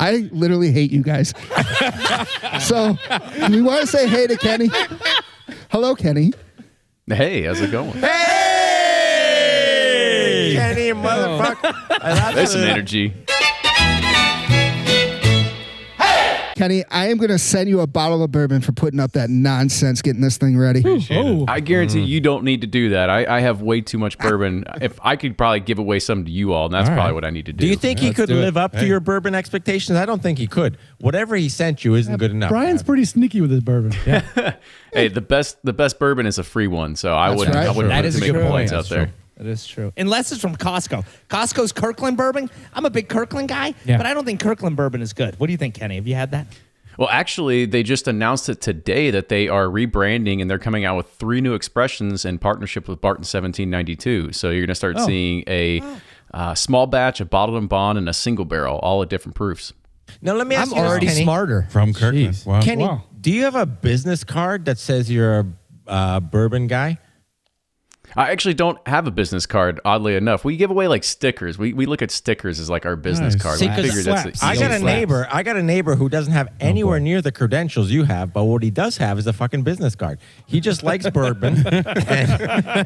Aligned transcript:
I 0.00 0.28
literally 0.32 0.72
hate 0.72 0.90
you 0.90 1.02
guys. 1.02 1.34
so 2.66 2.96
we 3.50 3.60
want 3.60 3.82
to 3.82 3.86
say 3.86 4.08
hey 4.08 4.26
to 4.26 4.36
Kenny. 4.36 4.70
Hello, 5.70 5.94
Kenny. 5.94 6.32
Hey, 7.06 7.42
how's 7.42 7.60
it 7.60 7.70
going? 7.70 7.92
Hey, 7.92 8.08
Kenny, 10.56 10.90
motherfucker. 10.92 11.74
I 12.00 12.32
There's 12.34 12.52
some 12.52 12.62
energy. 12.62 13.14
Kenny, 16.60 16.84
I 16.90 17.08
am 17.08 17.16
going 17.16 17.30
to 17.30 17.38
send 17.38 17.70
you 17.70 17.80
a 17.80 17.86
bottle 17.86 18.22
of 18.22 18.32
bourbon 18.32 18.60
for 18.60 18.72
putting 18.72 19.00
up 19.00 19.12
that 19.12 19.30
nonsense 19.30 20.02
getting 20.02 20.20
this 20.20 20.36
thing 20.36 20.58
ready. 20.58 20.82
Oh, 21.10 21.46
I 21.48 21.60
guarantee 21.60 22.00
mm. 22.00 22.06
you 22.06 22.20
don't 22.20 22.44
need 22.44 22.60
to 22.60 22.66
do 22.66 22.90
that. 22.90 23.08
I, 23.08 23.38
I 23.38 23.40
have 23.40 23.62
way 23.62 23.80
too 23.80 23.96
much 23.96 24.18
bourbon. 24.18 24.64
If 24.82 24.98
I 25.02 25.16
could 25.16 25.38
probably 25.38 25.60
give 25.60 25.78
away 25.78 26.00
some 26.00 26.26
to 26.26 26.30
you 26.30 26.52
all, 26.52 26.66
and 26.66 26.74
that's 26.74 26.88
All 26.88 26.94
probably 26.94 27.12
right. 27.12 27.14
what 27.14 27.24
I 27.24 27.30
need 27.30 27.46
to 27.46 27.54
do. 27.54 27.64
Do 27.64 27.66
you 27.66 27.76
think 27.76 27.98
he 27.98 28.12
could 28.12 28.28
do 28.28 28.38
it. 28.38 28.42
live 28.42 28.56
up 28.58 28.72
to 28.72 28.86
your 28.86 29.00
bourbon 29.00 29.34
expectations? 29.34 29.96
I 29.96 30.04
don't 30.04 30.22
think 30.22 30.38
he 30.38 30.46
could. 30.46 30.76
Whatever 31.00 31.34
he 31.34 31.48
sent 31.48 31.82
you 31.82 31.94
isn't 31.94 32.18
good 32.18 32.30
enough. 32.30 32.50
Brian's 32.50 32.82
pretty 32.82 33.06
sneaky 33.06 33.40
with 33.40 33.50
his 33.50 33.60
bourbon. 33.60 33.92
Hey, 34.92 35.06
the 35.06 35.20
best 35.20 35.56
the 35.62 35.72
best 35.72 36.00
bourbon 36.00 36.26
is 36.26 36.38
a 36.38 36.42
free 36.42 36.66
one, 36.66 36.96
so 36.96 37.14
I 37.14 37.28
That's 37.28 37.38
wouldn't 37.38 37.56
right. 37.56 37.68
I 37.68 37.70
wouldn't 37.70 37.90
That 37.90 37.98
look 37.98 38.06
is 38.06 38.14
to 38.16 38.18
a 38.18 38.26
make 38.26 38.32
good 38.32 38.50
points 38.50 38.72
point. 38.72 38.84
out 38.84 38.88
there. 38.88 39.12
That 39.40 39.48
is 39.48 39.66
true. 39.66 39.90
Unless 39.96 40.32
it's 40.32 40.40
from 40.42 40.54
Costco. 40.54 41.02
Costco's 41.30 41.72
Kirkland 41.72 42.18
bourbon. 42.18 42.50
I'm 42.74 42.84
a 42.84 42.90
big 42.90 43.08
Kirkland 43.08 43.48
guy, 43.48 43.74
but 43.86 44.04
I 44.04 44.12
don't 44.12 44.26
think 44.26 44.38
Kirkland 44.38 44.76
bourbon 44.76 45.00
is 45.00 45.14
good. 45.14 45.40
What 45.40 45.46
do 45.46 45.52
you 45.52 45.56
think, 45.56 45.76
Kenny? 45.76 45.94
Have 45.94 46.06
you 46.06 46.14
had 46.14 46.30
that? 46.32 46.46
Well, 46.98 47.08
actually, 47.10 47.64
they 47.64 47.82
just 47.82 48.06
announced 48.06 48.50
it 48.50 48.60
today 48.60 49.10
that 49.10 49.30
they 49.30 49.48
are 49.48 49.64
rebranding 49.64 50.42
and 50.42 50.50
they're 50.50 50.58
coming 50.58 50.84
out 50.84 50.98
with 50.98 51.06
three 51.08 51.40
new 51.40 51.54
expressions 51.54 52.26
in 52.26 52.36
partnership 52.38 52.86
with 52.86 53.00
Barton 53.00 53.20
1792. 53.22 54.32
So 54.32 54.50
you're 54.50 54.60
going 54.60 54.68
to 54.68 54.74
start 54.74 54.98
seeing 55.00 55.42
a 55.46 55.80
uh, 56.34 56.54
small 56.54 56.86
batch, 56.86 57.22
a 57.22 57.24
bottled 57.24 57.56
and 57.56 57.70
bond, 57.70 57.96
and 57.96 58.10
a 58.10 58.12
single 58.12 58.44
barrel, 58.44 58.78
all 58.80 59.00
at 59.00 59.08
different 59.08 59.36
proofs. 59.36 59.72
Now 60.20 60.34
let 60.34 60.46
me 60.46 60.54
ask 60.56 60.70
I'm 60.72 60.76
you 60.76 60.82
this, 60.82 60.90
already 60.90 61.06
Kenny. 61.06 61.22
smarter. 61.22 61.66
From 61.70 61.94
Kirkland. 61.94 62.42
Wow. 62.44 62.60
Kenny, 62.60 62.84
Wow. 62.84 63.04
do 63.18 63.30
you 63.30 63.44
have 63.44 63.54
a 63.54 63.64
business 63.64 64.22
card 64.22 64.66
that 64.66 64.76
says 64.76 65.10
you're 65.10 65.40
a 65.40 65.46
uh, 65.86 66.20
bourbon 66.20 66.66
guy? 66.66 66.98
I 68.16 68.30
actually 68.30 68.54
don't 68.54 68.78
have 68.88 69.06
a 69.06 69.10
business 69.10 69.46
card, 69.46 69.80
oddly 69.84 70.16
enough. 70.16 70.44
We 70.44 70.56
give 70.56 70.70
away 70.70 70.88
like 70.88 71.04
stickers. 71.04 71.58
We, 71.58 71.72
we 71.72 71.86
look 71.86 72.02
at 72.02 72.10
stickers 72.10 72.58
as 72.60 72.68
like 72.68 72.84
our 72.86 72.96
business 72.96 73.34
Nice. 73.34 73.42
card. 73.42 73.58
See, 73.58 73.68
we 73.68 73.74
'cause 73.74 73.86
figure 73.86 74.02
that's 74.02 74.22
slaps. 74.22 74.40
the 74.40 74.46
I 74.46 74.54
got 74.54 74.62
a 74.62 74.64
easiest- 74.76 74.84
neighbor. 74.84 75.28
I 75.30 75.42
got 75.42 75.56
a 75.56 75.62
neighbor 75.62 75.94
who 75.94 76.08
doesn't 76.08 76.32
have 76.32 76.48
oh, 76.50 76.54
anywhere 76.60 76.98
near 77.00 77.22
the 77.22 77.32
credentials 77.32 77.90
you 77.90 78.04
have, 78.04 78.32
but 78.32 78.44
what 78.44 78.62
he 78.62 78.70
does 78.70 78.96
have 78.96 79.18
is 79.18 79.26
a 79.26 79.32
fucking 79.32 79.62
business 79.62 79.94
card. 79.94 80.18
He 80.46 80.60
just 80.60 80.82
likes 80.82 81.08
bourbon, 81.10 81.66
and, 81.66 81.86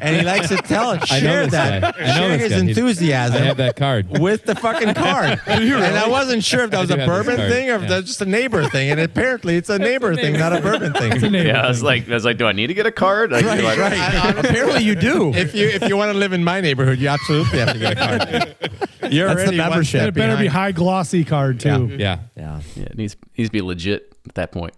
and 0.01 0.15
he 0.17 0.21
likes 0.23 0.49
to 0.49 0.57
tell 0.57 0.91
it, 0.91 1.11
I 1.11 1.19
know 1.19 1.25
share 1.27 1.47
that, 1.47 1.81
guy. 1.81 2.03
I 2.03 2.07
know 2.07 2.13
share 2.29 2.37
his 2.37 2.51
guy. 2.51 2.57
Enthusiasm. 2.59 3.35
I 3.41 3.45
have 3.45 3.57
that 3.57 3.75
card. 3.75 4.19
with 4.19 4.43
the 4.45 4.55
fucking 4.55 4.93
card. 4.93 5.39
And 5.47 5.97
I 5.97 6.07
wasn't 6.07 6.43
sure 6.43 6.63
if 6.63 6.71
that 6.71 6.79
was 6.81 6.91
I 6.91 6.95
a 6.95 6.97
do 6.97 7.01
have 7.11 7.25
this 7.25 7.35
bourbon 7.35 7.49
thing 7.51 7.69
or 7.69 7.75
if 7.75 7.81
Yeah. 7.83 7.87
that's 7.87 8.07
just 8.07 8.21
a 8.21 8.25
neighbor 8.25 8.67
thing. 8.69 8.91
And 8.91 8.99
apparently 8.99 9.55
it's 9.57 9.69
a 9.69 9.77
neighbor 9.79 10.15
thing, 10.15 10.33
not 10.37 10.53
a 10.53 10.61
bourbon 10.61 10.93
thing. 10.93 11.33
Yeah, 11.33 11.61
I 11.61 11.67
was 11.67 11.83
like, 11.83 12.09
I 12.09 12.13
was 12.13 12.25
like, 12.25 12.37
do 12.37 12.45
I 12.45 12.51
need 12.51 12.67
to 12.67 12.73
get 12.73 12.85
a 12.85 12.91
card? 12.91 13.31
Like, 13.31 13.45
Right, 13.45 13.63
like, 13.63 13.77
right. 13.79 13.93
I- 13.93 14.27
I- 14.29 14.39
apparently 14.39 14.83
you 14.83 14.95
do. 14.95 15.14
If 15.35 15.55
you 15.55 15.67
if 15.67 15.87
you 15.87 15.97
want 15.97 16.11
to 16.11 16.17
live 16.17 16.33
in 16.33 16.43
my 16.43 16.61
neighborhood, 16.61 16.99
you 16.99 17.07
absolutely 17.07 17.59
have 17.59 17.73
to 17.73 17.79
get 17.79 17.93
a 17.93 17.95
card. 17.95 18.55
You're 19.13 19.27
That's 19.27 19.41
the 19.41 19.45
already 19.45 19.57
one 19.59 19.69
membership. 19.69 19.99
step 20.01 20.09
It 20.09 20.13
better 20.15 20.35
be 20.37 20.43
behind. 20.43 20.49
high 20.49 20.71
glossy 20.71 21.23
card 21.23 21.59
too. 21.59 21.95
Yeah. 21.97 22.19
Yeah. 22.35 22.61
Yeah, 22.75 22.83
it 22.83 22.97
needs, 22.97 23.15
needs 23.37 23.49
to 23.49 23.51
be 23.51 23.61
legit 23.61 24.15
at 24.27 24.35
that 24.35 24.51
point. 24.51 24.73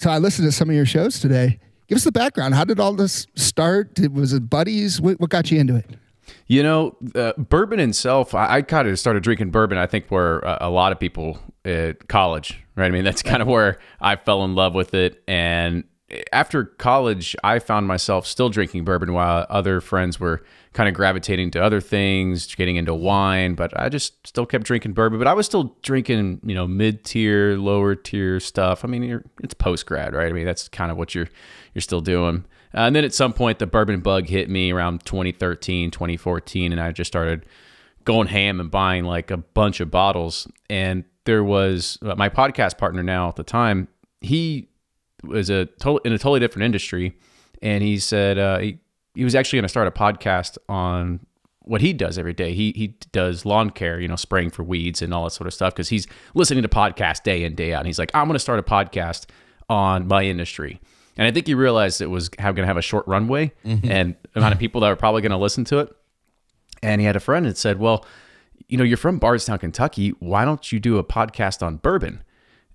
So 0.00 0.10
I 0.10 0.18
listened 0.18 0.46
to 0.46 0.52
some 0.52 0.68
of 0.68 0.76
your 0.76 0.84
shows 0.86 1.18
today. 1.18 1.58
Give 1.88 1.96
us 1.96 2.04
the 2.04 2.12
background. 2.12 2.54
How 2.54 2.64
did 2.64 2.78
all 2.78 2.92
this 2.92 3.26
start? 3.36 3.94
Did, 3.94 4.14
was 4.14 4.32
it 4.34 4.48
buddies? 4.50 5.00
What, 5.00 5.18
what 5.18 5.30
got 5.30 5.50
you 5.50 5.58
into 5.58 5.76
it? 5.76 5.86
You 6.46 6.62
know, 6.62 6.96
uh, 7.14 7.32
bourbon 7.38 7.80
itself, 7.80 8.34
I, 8.34 8.56
I 8.56 8.62
kind 8.62 8.86
of 8.86 8.98
started 8.98 9.22
drinking 9.22 9.50
bourbon, 9.50 9.78
I 9.78 9.86
think, 9.86 10.10
where 10.10 10.46
uh, 10.46 10.58
a 10.60 10.68
lot 10.70 10.92
of 10.92 11.00
people 11.00 11.38
at 11.64 12.06
college, 12.08 12.62
right? 12.76 12.86
I 12.86 12.90
mean, 12.90 13.04
that's 13.04 13.22
kind 13.22 13.40
of 13.40 13.48
where 13.48 13.78
I 14.00 14.16
fell 14.16 14.44
in 14.44 14.54
love 14.54 14.74
with 14.74 14.92
it. 14.94 15.22
And 15.26 15.84
after 16.32 16.64
college, 16.64 17.36
I 17.42 17.58
found 17.58 17.86
myself 17.86 18.26
still 18.26 18.48
drinking 18.48 18.84
bourbon 18.84 19.12
while 19.12 19.46
other 19.48 19.80
friends 19.80 20.18
were 20.20 20.42
kind 20.72 20.88
of 20.88 20.94
gravitating 20.94 21.50
to 21.52 21.62
other 21.62 21.80
things, 21.80 22.54
getting 22.54 22.76
into 22.76 22.94
wine. 22.94 23.54
But 23.54 23.78
I 23.78 23.88
just 23.88 24.26
still 24.26 24.46
kept 24.46 24.64
drinking 24.64 24.92
bourbon. 24.92 25.18
But 25.18 25.28
I 25.28 25.34
was 25.34 25.46
still 25.46 25.76
drinking, 25.82 26.40
you 26.44 26.54
know, 26.54 26.66
mid 26.66 27.04
tier, 27.04 27.56
lower 27.56 27.94
tier 27.94 28.40
stuff. 28.40 28.84
I 28.84 28.88
mean, 28.88 29.22
it's 29.42 29.54
post 29.54 29.86
grad, 29.86 30.14
right? 30.14 30.28
I 30.28 30.32
mean, 30.32 30.46
that's 30.46 30.68
kind 30.68 30.90
of 30.90 30.96
what 30.96 31.14
you're 31.14 31.28
you're 31.74 31.82
still 31.82 32.00
doing. 32.00 32.44
Uh, 32.74 32.86
and 32.86 32.96
then 32.96 33.04
at 33.04 33.14
some 33.14 33.32
point, 33.32 33.58
the 33.58 33.66
bourbon 33.66 34.00
bug 34.00 34.26
hit 34.26 34.50
me 34.50 34.72
around 34.72 35.04
2013, 35.04 35.90
2014, 35.92 36.72
and 36.72 36.80
I 36.80 36.90
just 36.90 37.08
started 37.08 37.46
going 38.04 38.28
ham 38.28 38.60
and 38.60 38.70
buying 38.70 39.04
like 39.04 39.30
a 39.30 39.36
bunch 39.36 39.80
of 39.80 39.90
bottles. 39.90 40.48
And 40.68 41.04
there 41.24 41.44
was 41.44 41.98
uh, 42.02 42.14
my 42.16 42.28
podcast 42.28 42.78
partner 42.78 43.02
now 43.02 43.28
at 43.28 43.36
the 43.36 43.44
time. 43.44 43.88
He 44.20 44.68
was 45.26 45.50
a 45.50 45.66
total 45.66 45.98
in 45.98 46.12
a 46.12 46.18
totally 46.18 46.40
different 46.40 46.64
industry, 46.64 47.16
and 47.62 47.82
he 47.82 47.98
said 47.98 48.38
uh, 48.38 48.58
he 48.58 48.78
he 49.14 49.24
was 49.24 49.34
actually 49.34 49.58
going 49.58 49.64
to 49.64 49.68
start 49.68 49.86
a 49.86 49.90
podcast 49.90 50.58
on 50.68 51.20
what 51.60 51.80
he 51.80 51.92
does 51.92 52.18
every 52.18 52.32
day. 52.32 52.54
He 52.54 52.72
he 52.76 52.88
does 53.12 53.44
lawn 53.44 53.70
care, 53.70 54.00
you 54.00 54.08
know, 54.08 54.16
spraying 54.16 54.50
for 54.50 54.62
weeds 54.62 55.02
and 55.02 55.14
all 55.14 55.24
that 55.24 55.30
sort 55.30 55.46
of 55.46 55.54
stuff 55.54 55.74
because 55.74 55.88
he's 55.88 56.06
listening 56.34 56.62
to 56.62 56.68
podcasts 56.68 57.22
day 57.22 57.44
in 57.44 57.54
day 57.54 57.72
out. 57.72 57.80
And 57.80 57.86
he's 57.86 57.98
like, 57.98 58.10
I'm 58.14 58.26
going 58.26 58.34
to 58.34 58.40
start 58.40 58.58
a 58.58 58.62
podcast 58.62 59.26
on 59.68 60.06
my 60.06 60.24
industry. 60.24 60.80
And 61.16 61.26
I 61.26 61.30
think 61.30 61.46
he 61.46 61.54
realized 61.54 62.00
it 62.00 62.06
was 62.06 62.28
going 62.28 62.56
to 62.56 62.66
have 62.66 62.76
a 62.76 62.82
short 62.82 63.06
runway 63.06 63.52
and 63.64 64.16
the 64.32 64.40
amount 64.40 64.52
of 64.52 64.58
people 64.58 64.80
that 64.80 64.88
were 64.88 64.96
probably 64.96 65.22
going 65.22 65.30
to 65.30 65.38
listen 65.38 65.64
to 65.66 65.78
it. 65.78 65.94
And 66.82 67.00
he 67.00 67.06
had 67.06 67.16
a 67.16 67.20
friend 67.20 67.46
that 67.46 67.56
said, 67.56 67.78
Well, 67.78 68.04
you 68.68 68.76
know, 68.76 68.84
you're 68.84 68.96
from 68.96 69.18
Bardstown, 69.18 69.58
Kentucky. 69.58 70.10
Why 70.18 70.44
don't 70.44 70.72
you 70.72 70.80
do 70.80 70.98
a 70.98 71.04
podcast 71.04 71.64
on 71.64 71.76
bourbon? 71.76 72.22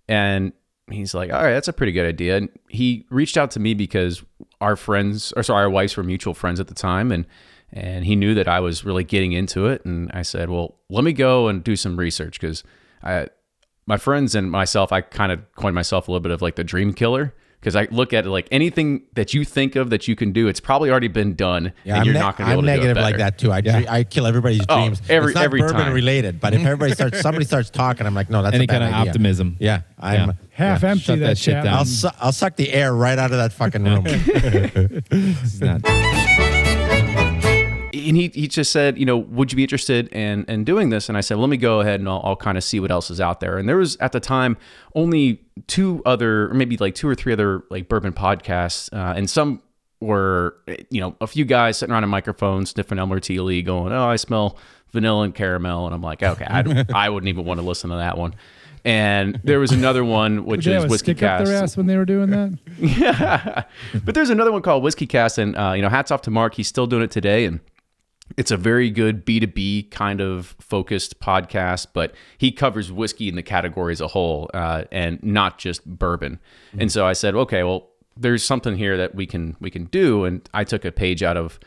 And 0.07 0.53
he's 0.93 1.13
like, 1.13 1.31
All 1.31 1.41
right, 1.41 1.53
that's 1.53 1.67
a 1.67 1.73
pretty 1.73 1.91
good 1.91 2.07
idea. 2.07 2.37
And 2.37 2.49
he 2.69 3.05
reached 3.09 3.37
out 3.37 3.51
to 3.51 3.59
me 3.59 3.73
because 3.73 4.23
our 4.61 4.75
friends, 4.75 5.33
or 5.35 5.43
sorry, 5.43 5.61
our 5.61 5.69
wives 5.69 5.95
were 5.95 6.03
mutual 6.03 6.33
friends 6.33 6.59
at 6.59 6.67
the 6.67 6.75
time. 6.75 7.11
And 7.11 7.25
and 7.71 8.05
he 8.05 8.15
knew 8.15 8.33
that 8.33 8.47
I 8.47 8.59
was 8.59 8.83
really 8.83 9.03
getting 9.03 9.31
into 9.31 9.67
it. 9.67 9.85
And 9.85 10.11
I 10.13 10.23
said, 10.23 10.49
Well, 10.49 10.75
let 10.89 11.03
me 11.03 11.13
go 11.13 11.47
and 11.47 11.63
do 11.63 11.75
some 11.75 11.97
research 11.97 12.39
because 12.39 12.63
I 13.03 13.27
my 13.85 13.97
friends 13.97 14.35
and 14.35 14.51
myself, 14.51 14.91
I 14.91 15.01
kind 15.01 15.31
of 15.31 15.39
coined 15.55 15.75
myself 15.75 16.07
a 16.07 16.11
little 16.11 16.21
bit 16.21 16.31
of 16.31 16.41
like 16.41 16.55
the 16.55 16.63
dream 16.63 16.93
killer 16.93 17.33
because 17.59 17.75
I 17.75 17.87
look 17.91 18.13
at 18.13 18.25
it 18.25 18.29
like 18.29 18.47
anything 18.51 19.01
that 19.13 19.33
you 19.33 19.43
think 19.43 19.75
of 19.75 19.89
that 19.89 20.07
you 20.07 20.15
can 20.15 20.31
do, 20.31 20.47
it's 20.47 20.61
probably 20.61 20.89
already 20.89 21.09
been 21.09 21.35
done, 21.35 21.73
Yeah, 21.83 21.93
and 21.95 21.99
I'm, 22.01 22.05
you're 22.05 22.13
ne- 22.13 22.19
not 22.19 22.37
going 22.37 22.45
to 22.45 22.45
be 22.45 22.51
I'm 22.51 22.53
able 22.53 22.61
to 22.61 22.65
negative 22.67 22.95
do 22.95 22.99
it 22.99 23.03
like 23.03 23.17
that 23.17 23.37
too. 23.37 23.51
I, 23.51 23.61
dre- 23.61 23.85
I 23.89 24.03
kill 24.05 24.25
everybody's 24.27 24.61
Oh, 24.69 24.77
dreams. 24.77 25.01
every- 25.09 25.31
it's 25.31 25.35
not 25.35 25.43
every 25.43 25.59
bourbon 25.61 25.75
time. 25.81 25.93
related, 25.93 26.39
but 26.39 26.53
if 26.53 26.61
everybody 26.61 26.93
starts, 26.93 27.19
somebody 27.21 27.45
starts 27.45 27.69
talking, 27.69 28.07
I'm 28.07 28.15
like, 28.15 28.29
no, 28.29 28.41
that's 28.43 28.55
Any 28.55 28.63
a 28.63 28.67
bad 28.67 28.79
kind 28.79 28.83
of 28.85 28.93
idea. 29.01 29.11
optimism. 29.11 29.57
Yeah, 29.59 29.81
I'm 29.99 30.29
Yeah. 30.29 30.33
Half 30.51 30.83
empty 30.83 31.03
Shut 31.03 31.19
that, 31.19 31.25
that 31.25 31.37
shit 31.37 31.53
down. 31.53 31.67
I'll 31.67 31.85
su- 31.85 32.09
I'll 32.19 32.31
suck 32.33 32.55
the 32.57 32.71
air 32.73 32.93
right 32.93 33.17
out 33.17 33.31
of 33.31 33.37
that 33.37 33.53
fucking 33.53 33.83
room. 33.83 34.05
And 38.09 38.17
he, 38.17 38.29
he 38.29 38.47
just 38.47 38.71
said, 38.71 38.97
you 38.97 39.05
know, 39.05 39.17
would 39.17 39.51
you 39.51 39.55
be 39.55 39.61
interested 39.61 40.07
in, 40.07 40.43
in 40.45 40.63
doing 40.63 40.89
this? 40.89 41.09
And 41.09 41.17
I 41.17 41.21
said, 41.21 41.37
let 41.37 41.47
me 41.47 41.57
go 41.57 41.79
ahead 41.79 41.99
and 41.99 42.09
I'll, 42.09 42.21
I'll 42.23 42.35
kind 42.35 42.57
of 42.57 42.63
see 42.63 42.79
what 42.79 42.89
else 42.89 43.11
is 43.11 43.21
out 43.21 43.39
there. 43.39 43.59
And 43.59 43.69
there 43.69 43.77
was 43.77 43.97
at 43.97 44.13
the 44.13 44.19
time 44.19 44.57
only 44.95 45.41
two 45.67 46.01
other, 46.07 46.49
or 46.49 46.55
maybe 46.55 46.75
like 46.77 46.95
two 46.95 47.07
or 47.07 47.13
three 47.13 47.33
other 47.33 47.63
like 47.69 47.87
bourbon 47.87 48.11
podcasts, 48.13 48.91
uh, 48.93 49.13
and 49.15 49.29
some 49.29 49.61
were, 50.01 50.55
you 50.89 50.99
know, 51.01 51.15
a 51.21 51.27
few 51.27 51.45
guys 51.45 51.77
sitting 51.77 51.93
around 51.93 52.03
a 52.03 52.07
microphone 52.07 52.65
sniffing 52.65 52.97
Elmer 52.97 53.19
T. 53.19 53.39
Lee, 53.39 53.61
going, 53.61 53.93
"Oh, 53.93 54.07
I 54.07 54.15
smell 54.15 54.57
vanilla 54.91 55.25
and 55.25 55.35
caramel," 55.35 55.85
and 55.85 55.93
I'm 55.93 56.01
like, 56.01 56.23
okay, 56.23 56.45
I, 56.45 56.85
I 56.95 57.09
wouldn't 57.09 57.27
even 57.27 57.45
want 57.45 57.59
to 57.59 57.65
listen 57.65 57.89
to 57.91 57.97
that 57.97 58.17
one. 58.17 58.33
And 58.85 59.39
there 59.43 59.59
was 59.59 59.71
another 59.71 60.05
one 60.05 60.45
which 60.45 60.65
is 60.65 60.85
whiskey 60.85 61.13
stick 61.13 61.23
up 61.23 61.39
their 61.45 61.47
cast. 61.47 61.63
ass 61.73 61.77
when 61.77 61.85
they 61.85 61.97
were 61.97 62.05
doing 62.05 62.29
that? 62.29 62.57
Yeah. 62.79 63.65
but 64.05 64.15
there's 64.15 64.29
another 64.29 64.51
one 64.53 64.61
called 64.61 64.81
Whiskey 64.83 65.05
Cast, 65.05 65.37
and 65.37 65.55
uh, 65.57 65.73
you 65.75 65.81
know, 65.81 65.89
hats 65.89 66.11
off 66.11 66.21
to 66.23 66.31
Mark. 66.31 66.55
He's 66.55 66.69
still 66.69 66.87
doing 66.87 67.03
it 67.03 67.11
today, 67.11 67.45
and 67.45 67.59
it's 68.37 68.51
a 68.51 68.57
very 68.57 68.89
good 68.89 69.25
B2B 69.25 69.91
kind 69.91 70.21
of 70.21 70.55
focused 70.59 71.19
podcast, 71.19 71.87
but 71.93 72.13
he 72.37 72.51
covers 72.51 72.91
whiskey 72.91 73.27
in 73.27 73.35
the 73.35 73.43
category 73.43 73.91
as 73.91 74.01
a 74.01 74.07
whole, 74.07 74.49
uh, 74.53 74.83
and 74.91 75.21
not 75.23 75.57
just 75.57 75.85
bourbon. 75.85 76.39
And 76.77 76.91
so 76.91 77.05
I 77.05 77.13
said, 77.13 77.35
okay, 77.35 77.63
well, 77.63 77.89
there's 78.15 78.43
something 78.43 78.75
here 78.75 78.97
that 78.97 79.15
we 79.15 79.25
can 79.25 79.55
we 79.59 79.71
can 79.71 79.85
do, 79.85 80.25
and 80.25 80.47
I 80.53 80.63
took 80.63 80.85
a 80.85 80.91
page 80.91 81.23
out 81.23 81.37
of 81.37 81.59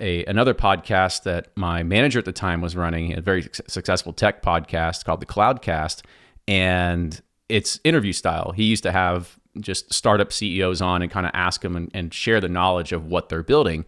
a 0.00 0.24
another 0.24 0.54
podcast 0.54 1.22
that 1.22 1.48
my 1.56 1.82
manager 1.82 2.18
at 2.18 2.24
the 2.24 2.32
time 2.32 2.60
was 2.60 2.74
running, 2.76 3.16
a 3.16 3.20
very 3.20 3.42
suc- 3.42 3.68
successful 3.68 4.12
tech 4.12 4.42
podcast 4.42 5.04
called 5.04 5.20
the 5.20 5.26
Cloudcast, 5.26 6.02
and 6.48 7.20
it's 7.48 7.78
interview 7.84 8.12
style. 8.12 8.52
He 8.52 8.64
used 8.64 8.82
to 8.82 8.92
have 8.92 9.38
just 9.60 9.92
startup 9.92 10.32
CEOs 10.32 10.80
on 10.80 11.02
and 11.02 11.10
kind 11.10 11.26
of 11.26 11.32
ask 11.34 11.62
them 11.62 11.76
and, 11.76 11.90
and 11.92 12.14
share 12.14 12.40
the 12.40 12.48
knowledge 12.48 12.92
of 12.92 13.06
what 13.06 13.28
they're 13.28 13.42
building. 13.42 13.84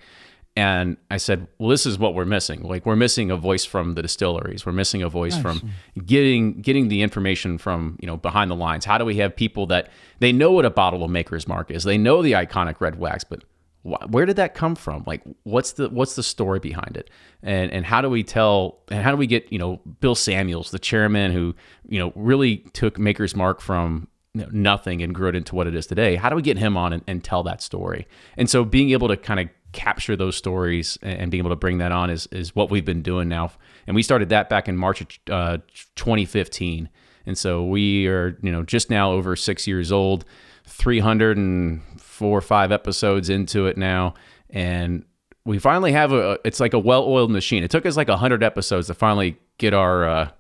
And 0.54 0.98
I 1.10 1.16
said, 1.16 1.48
well, 1.58 1.70
this 1.70 1.86
is 1.86 1.98
what 1.98 2.14
we're 2.14 2.26
missing. 2.26 2.62
Like 2.62 2.84
we're 2.84 2.96
missing 2.96 3.30
a 3.30 3.36
voice 3.36 3.64
from 3.64 3.94
the 3.94 4.02
distilleries. 4.02 4.66
We're 4.66 4.72
missing 4.72 5.02
a 5.02 5.08
voice 5.08 5.36
from 5.38 5.70
getting 6.04 6.60
getting 6.60 6.88
the 6.88 7.00
information 7.00 7.56
from 7.56 7.96
you 8.00 8.06
know 8.06 8.18
behind 8.18 8.50
the 8.50 8.56
lines. 8.56 8.84
How 8.84 8.98
do 8.98 9.04
we 9.06 9.16
have 9.16 9.34
people 9.34 9.66
that 9.68 9.88
they 10.18 10.30
know 10.30 10.52
what 10.52 10.66
a 10.66 10.70
bottle 10.70 11.04
of 11.04 11.10
Maker's 11.10 11.48
Mark 11.48 11.70
is? 11.70 11.84
They 11.84 11.96
know 11.96 12.20
the 12.20 12.32
iconic 12.32 12.80
red 12.82 12.98
wax, 12.98 13.24
but 13.24 13.44
wh- 13.82 14.10
where 14.10 14.26
did 14.26 14.36
that 14.36 14.54
come 14.54 14.74
from? 14.74 15.04
Like, 15.06 15.22
what's 15.44 15.72
the 15.72 15.88
what's 15.88 16.16
the 16.16 16.22
story 16.22 16.58
behind 16.58 16.98
it? 16.98 17.08
And 17.42 17.70
and 17.70 17.86
how 17.86 18.02
do 18.02 18.10
we 18.10 18.22
tell? 18.22 18.82
And 18.90 19.02
how 19.02 19.10
do 19.10 19.16
we 19.16 19.26
get 19.26 19.50
you 19.50 19.58
know 19.58 19.80
Bill 20.00 20.14
Samuels, 20.14 20.70
the 20.70 20.78
chairman 20.78 21.32
who 21.32 21.54
you 21.88 21.98
know 21.98 22.12
really 22.14 22.58
took 22.74 22.98
Maker's 22.98 23.34
Mark 23.34 23.62
from 23.62 24.06
you 24.34 24.42
know, 24.42 24.48
nothing 24.52 25.02
and 25.02 25.14
grew 25.14 25.28
it 25.28 25.34
into 25.34 25.54
what 25.54 25.66
it 25.66 25.74
is 25.74 25.86
today? 25.86 26.16
How 26.16 26.28
do 26.28 26.36
we 26.36 26.42
get 26.42 26.58
him 26.58 26.76
on 26.76 26.92
and, 26.92 27.02
and 27.06 27.24
tell 27.24 27.42
that 27.44 27.62
story? 27.62 28.06
And 28.36 28.50
so 28.50 28.66
being 28.66 28.90
able 28.90 29.08
to 29.08 29.16
kind 29.16 29.40
of 29.40 29.48
capture 29.72 30.16
those 30.16 30.36
stories 30.36 30.98
and, 31.02 31.30
being 31.30 31.40
able 31.40 31.50
to 31.50 31.56
bring 31.56 31.78
that 31.78 31.92
on 31.92 32.10
is 32.10 32.26
is 32.28 32.54
what 32.54 32.70
we've 32.70 32.84
been 32.84 33.02
doing 33.02 33.28
now. 33.28 33.52
And 33.86 33.94
we 33.94 34.02
started 34.02 34.28
that 34.28 34.48
back 34.48 34.68
in 34.68 34.76
March 34.76 35.00
of 35.00 35.08
uh, 35.30 35.58
2015. 35.96 36.88
And 37.26 37.38
so 37.38 37.64
we 37.64 38.06
are, 38.06 38.38
you 38.42 38.52
know, 38.52 38.62
just 38.62 38.90
now 38.90 39.12
over 39.12 39.36
six 39.36 39.66
years 39.66 39.92
old, 39.92 40.24
304 40.66 42.28
or 42.28 42.40
five 42.40 42.72
episodes 42.72 43.28
into 43.30 43.66
it 43.66 43.76
now. 43.76 44.14
And 44.50 45.04
we 45.44 45.58
finally 45.58 45.92
have 45.92 46.12
a, 46.12 46.38
it's 46.44 46.60
like 46.60 46.74
a 46.74 46.78
well 46.78 47.04
oiled 47.04 47.30
machine. 47.30 47.64
It 47.64 47.70
took 47.70 47.86
us 47.86 47.96
like 47.96 48.08
100 48.08 48.42
episodes 48.42 48.88
to 48.88 48.94
finally 48.94 49.38
get 49.58 49.74
our, 49.74 50.04
uh, 50.04 50.30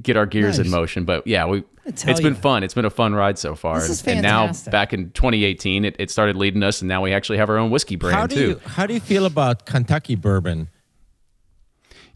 get 0.00 0.16
our 0.16 0.26
gears 0.26 0.58
in 0.58 0.70
motion. 0.70 1.04
But 1.04 1.26
yeah, 1.26 1.46
we, 1.46 1.62
tell 1.94 2.10
it's 2.10 2.20
been 2.20 2.34
fun. 2.34 2.62
It's 2.62 2.74
been 2.74 2.84
a 2.84 2.90
fun 2.90 3.14
ride 3.14 3.38
so 3.38 3.54
far. 3.54 3.80
This 3.80 3.90
is 3.90 4.00
and, 4.02 4.18
and 4.18 4.22
now 4.22 4.52
back 4.70 4.92
in 4.92 5.10
2018, 5.10 5.84
it, 5.84 5.96
it 5.98 6.10
started 6.10 6.36
leading 6.36 6.62
us 6.62 6.80
and 6.80 6.88
now 6.88 7.02
we 7.02 7.12
actually 7.12 7.38
have 7.38 7.50
our 7.50 7.58
own 7.58 7.70
whiskey 7.70 7.96
brand 7.96 8.16
How 8.16 8.26
do 8.26 8.34
too. 8.34 8.48
you 8.48 8.60
how 8.66 8.86
do 8.86 8.94
you 8.94 9.00
feel 9.00 9.26
about 9.26 9.66
Kentucky 9.66 10.14
bourbon 10.14 10.68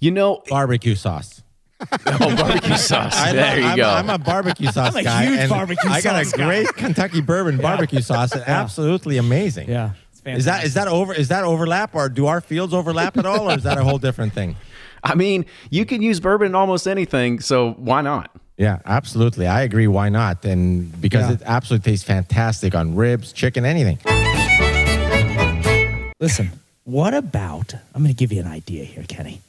you 0.00 0.10
know, 0.10 0.42
barbecue 0.48 0.94
sauce? 0.94 1.42
oh, 2.06 2.36
barbecue 2.36 2.76
sauce. 2.76 3.14
I 3.16 3.32
there 3.32 3.50
love- 3.50 3.58
you 3.58 3.64
I'm, 3.66 3.76
go. 3.76 3.90
I'm 3.90 4.10
a 4.10 4.18
barbecue 4.18 4.70
sauce 4.70 4.94
I'm 4.94 5.00
a 5.00 5.02
guy. 5.02 5.26
huge 5.26 5.38
and 5.40 5.50
barbecue 5.50 5.90
I 5.90 6.00
got 6.00 6.24
sauce 6.24 6.32
a 6.32 6.36
guy. 6.36 6.44
great 6.46 6.68
Kentucky 6.74 7.20
bourbon 7.20 7.58
barbecue 7.58 8.00
sauce. 8.00 8.34
It's 8.34 8.46
absolutely 8.48 9.18
amazing. 9.18 9.68
Yeah, 9.68 9.90
it's 10.26 10.40
Is 10.40 10.44
that 10.46 10.64
is 10.64 10.74
that 10.74 10.88
over? 10.88 11.14
Is 11.14 11.28
that 11.28 11.44
overlap, 11.44 11.94
or 11.94 12.08
do 12.08 12.26
our 12.26 12.40
fields 12.40 12.74
overlap 12.74 13.16
at 13.16 13.26
all, 13.26 13.50
or 13.50 13.56
is 13.56 13.62
that 13.64 13.78
a 13.78 13.84
whole 13.84 13.98
different 13.98 14.32
thing? 14.32 14.56
I 15.04 15.14
mean, 15.14 15.46
you 15.70 15.84
can 15.86 16.02
use 16.02 16.18
bourbon 16.20 16.48
in 16.48 16.54
almost 16.54 16.88
anything, 16.88 17.40
so 17.40 17.72
why 17.74 18.00
not? 18.00 18.30
Yeah, 18.56 18.78
absolutely. 18.86 19.46
I 19.46 19.62
agree. 19.62 19.86
Why 19.86 20.08
not? 20.08 20.44
And 20.44 20.98
because 21.00 21.28
Yeah. 21.28 21.34
it 21.34 21.42
absolutely 21.44 21.92
tastes 21.92 22.04
fantastic 22.06 22.74
on 22.74 22.96
ribs, 22.96 23.32
chicken, 23.32 23.64
anything. 23.66 23.98
Listen, 26.18 26.50
what 26.84 27.12
about? 27.12 27.74
I'm 27.94 28.02
going 28.02 28.12
to 28.14 28.18
give 28.18 28.32
you 28.32 28.40
an 28.40 28.46
idea 28.46 28.84
here, 28.84 29.04
Kenny. 29.06 29.42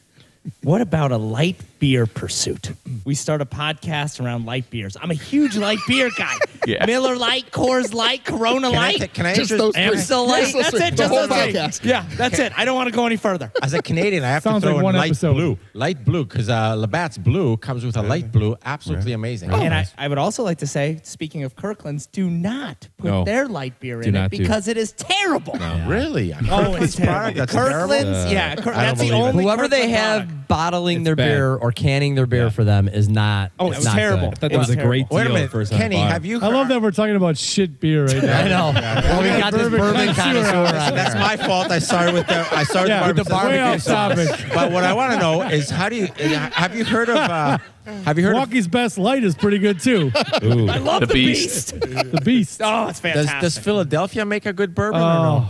What 0.64 0.82
about 0.82 1.12
a 1.12 1.18
light 1.18 1.58
beer 1.80 2.06
pursuit? 2.06 2.72
We 3.06 3.16
start 3.16 3.42
a 3.42 3.46
podcast 3.46 4.24
around 4.24 4.46
light 4.46 4.70
beers. 4.70 4.96
I'm 5.02 5.12
a 5.12 5.16
huge 5.16 5.58
light 5.58 5.80
beer 5.88 6.10
guy. 6.18 6.36
Yeah. 6.68 6.86
Miller 6.86 7.16
Lite, 7.16 7.50
Coors 7.52 7.94
Light, 7.94 8.26
Corona 8.26 8.70
Can 8.70 8.78
I, 8.78 8.92
Light. 8.98 9.14
can 9.14 9.26
I 9.26 9.36
Just 9.36 9.52
those 9.52 9.74
three. 9.74 9.84
Amstel 9.84 10.28
Light. 10.28 10.42
Just 10.52 10.54
That's 10.54 10.70
three. 10.72 10.80
it. 10.88 10.92
The 10.92 10.98
Just 10.98 11.10
whole 11.14 11.26
those 11.28 11.44
three. 11.44 11.54
podcast. 11.54 11.86
Yeah, 11.86 12.06
that's 12.18 12.40
it. 12.40 12.52
I 12.60 12.66
don't 12.66 12.76
want 12.76 12.90
to 12.90 12.94
go 12.94 13.06
any 13.06 13.16
further. 13.16 13.54
As 13.64 13.74
a 13.74 13.82
Canadian, 13.82 14.26
I 14.26 14.32
have 14.32 14.44
Sounds 14.44 14.64
to 14.64 14.68
throw 14.68 14.74
like 14.76 14.80
in 14.80 14.84
one 14.84 14.96
light 14.96 15.06
episode. 15.12 15.34
blue. 15.36 15.58
Light 15.74 16.04
blue, 16.04 16.26
because 16.26 16.50
uh, 16.50 16.76
Labatt's 16.76 17.18
blue 17.18 17.56
comes 17.56 17.86
with 17.86 17.96
a 17.96 18.02
light 18.02 18.34
blue. 18.34 18.58
Absolutely 18.66 19.14
amazing. 19.14 19.50
and 19.50 19.74
I, 19.74 19.88
I 19.98 20.10
would 20.10 20.18
also 20.18 20.44
like 20.44 20.58
to 20.58 20.68
say, 20.68 21.00
speaking 21.04 21.44
of 21.44 21.56
Kirkland's, 21.56 22.06
do 22.06 22.30
not 22.30 22.90
put 22.98 23.08
No. 23.12 23.24
their 23.24 23.48
light 23.48 23.80
beer 23.80 24.02
Do 24.02 24.10
in 24.10 24.16
it 24.16 24.20
not 24.20 24.32
do. 24.32 24.38
because 24.40 24.68
it 24.68 24.76
is 24.76 24.92
terrible. 24.92 25.54
Really? 25.88 26.32
A 26.32 26.40
Oh, 26.40 26.42
Kirkland's 26.42 26.84
it's 26.84 26.96
terrible. 26.98 27.38
that's 27.40 27.54
terrible? 27.54 27.96
Kirkland's, 27.96 28.34
yeah, 28.34 28.56
Kir- 28.56 28.62
I 28.62 28.64
don't 28.64 28.74
that's 28.74 29.00
the 29.00 29.06
believe 29.08 29.14
it. 29.24 29.28
only 29.30 29.44
Whoever 29.46 29.68
they 29.70 29.78
Kirkland 29.84 29.96
have 29.96 30.28
product. 30.28 30.37
Bottling 30.48 31.04
their 31.04 31.16
bad. 31.16 31.26
beer 31.28 31.56
or 31.56 31.72
canning 31.72 32.16
their 32.16 32.26
beer 32.26 32.50
for 32.50 32.64
them 32.64 32.88
is 32.88 33.10
not. 33.10 33.52
Oh, 33.60 33.68
it's 33.70 33.78
it's 33.78 33.86
not 33.86 33.96
terrible. 33.96 34.30
Good. 34.30 34.40
thought 34.40 34.52
that 34.52 34.58
was 34.58 34.70
a 34.70 34.76
terrible. 34.76 34.90
great 34.90 35.10
deal 35.10 35.18
Wait 35.18 35.26
a 35.28 35.30
minute, 35.30 35.52
for 35.52 35.66
some 35.66 35.78
Kenny. 35.78 35.96
bar. 35.96 36.10
Have 36.10 36.26
you? 36.26 36.40
I 36.42 36.48
love 36.48 36.68
that 36.70 36.82
we're 36.82 36.92
talking 36.92 37.16
about 37.16 37.38
shit 37.38 37.80
beer 37.80 38.06
right 38.06 38.24
now. 38.24 38.38
I 38.40 38.48
know. 38.48 38.80
Well, 39.04 39.22
we 39.24 39.30
got 39.42 39.54
this 39.54 39.62
Bourbon 39.64 39.80
bourbon 39.80 40.14
connoisseur 40.16 40.52
connoisseur 40.52 40.78
out 40.78 40.90
on 40.90 40.96
That's 40.96 41.16
my 41.16 41.38
fault. 41.38 41.72
I 41.72 41.80
started 41.80 42.14
with 42.14 42.28
the 42.28 42.48
I 42.56 42.64
started 42.64 42.90
Yeah, 42.90 43.08
with 43.08 43.16
the 43.18 43.24
way 43.24 43.30
barbecue 43.30 43.60
off 43.62 43.82
sauce. 43.82 44.16
topic. 44.16 44.54
But 44.54 44.72
what 44.72 44.84
I 44.84 44.94
want 44.94 45.14
to 45.14 45.20
know 45.20 45.42
is 45.44 45.70
how 45.70 45.90
do 45.90 45.96
you 45.96 46.08
have 46.08 46.76
you 46.76 46.86
heard 46.86 47.10
of 47.10 47.18
uh, 47.18 47.58
have 48.04 48.18
you 48.18 48.26
heard 48.26 48.36
of 48.36 48.50
Walkie's 48.50 48.68
Best 48.68 48.98
Light 48.98 49.24
is 49.24 49.34
pretty 49.36 49.60
good 49.60 49.80
too. 49.80 50.12
Ooh. 50.44 50.68
I 50.70 50.78
love 50.78 51.00
The 51.02 51.06
the, 51.08 51.14
Beast. 51.14 51.80
beast. 51.80 51.82
The 52.12 52.22
Beast. 52.24 52.62
Oh, 52.64 52.88
it's 52.88 53.00
does, 53.00 53.14
fantastic. 53.14 53.40
does 53.42 53.58
Philadelphia 53.58 54.26
make 54.26 54.46
a 54.46 54.54
good 54.54 54.76
bourbon 54.76 55.00
or 55.02 55.04
Oh, 55.06 55.40
no? 55.40 55.48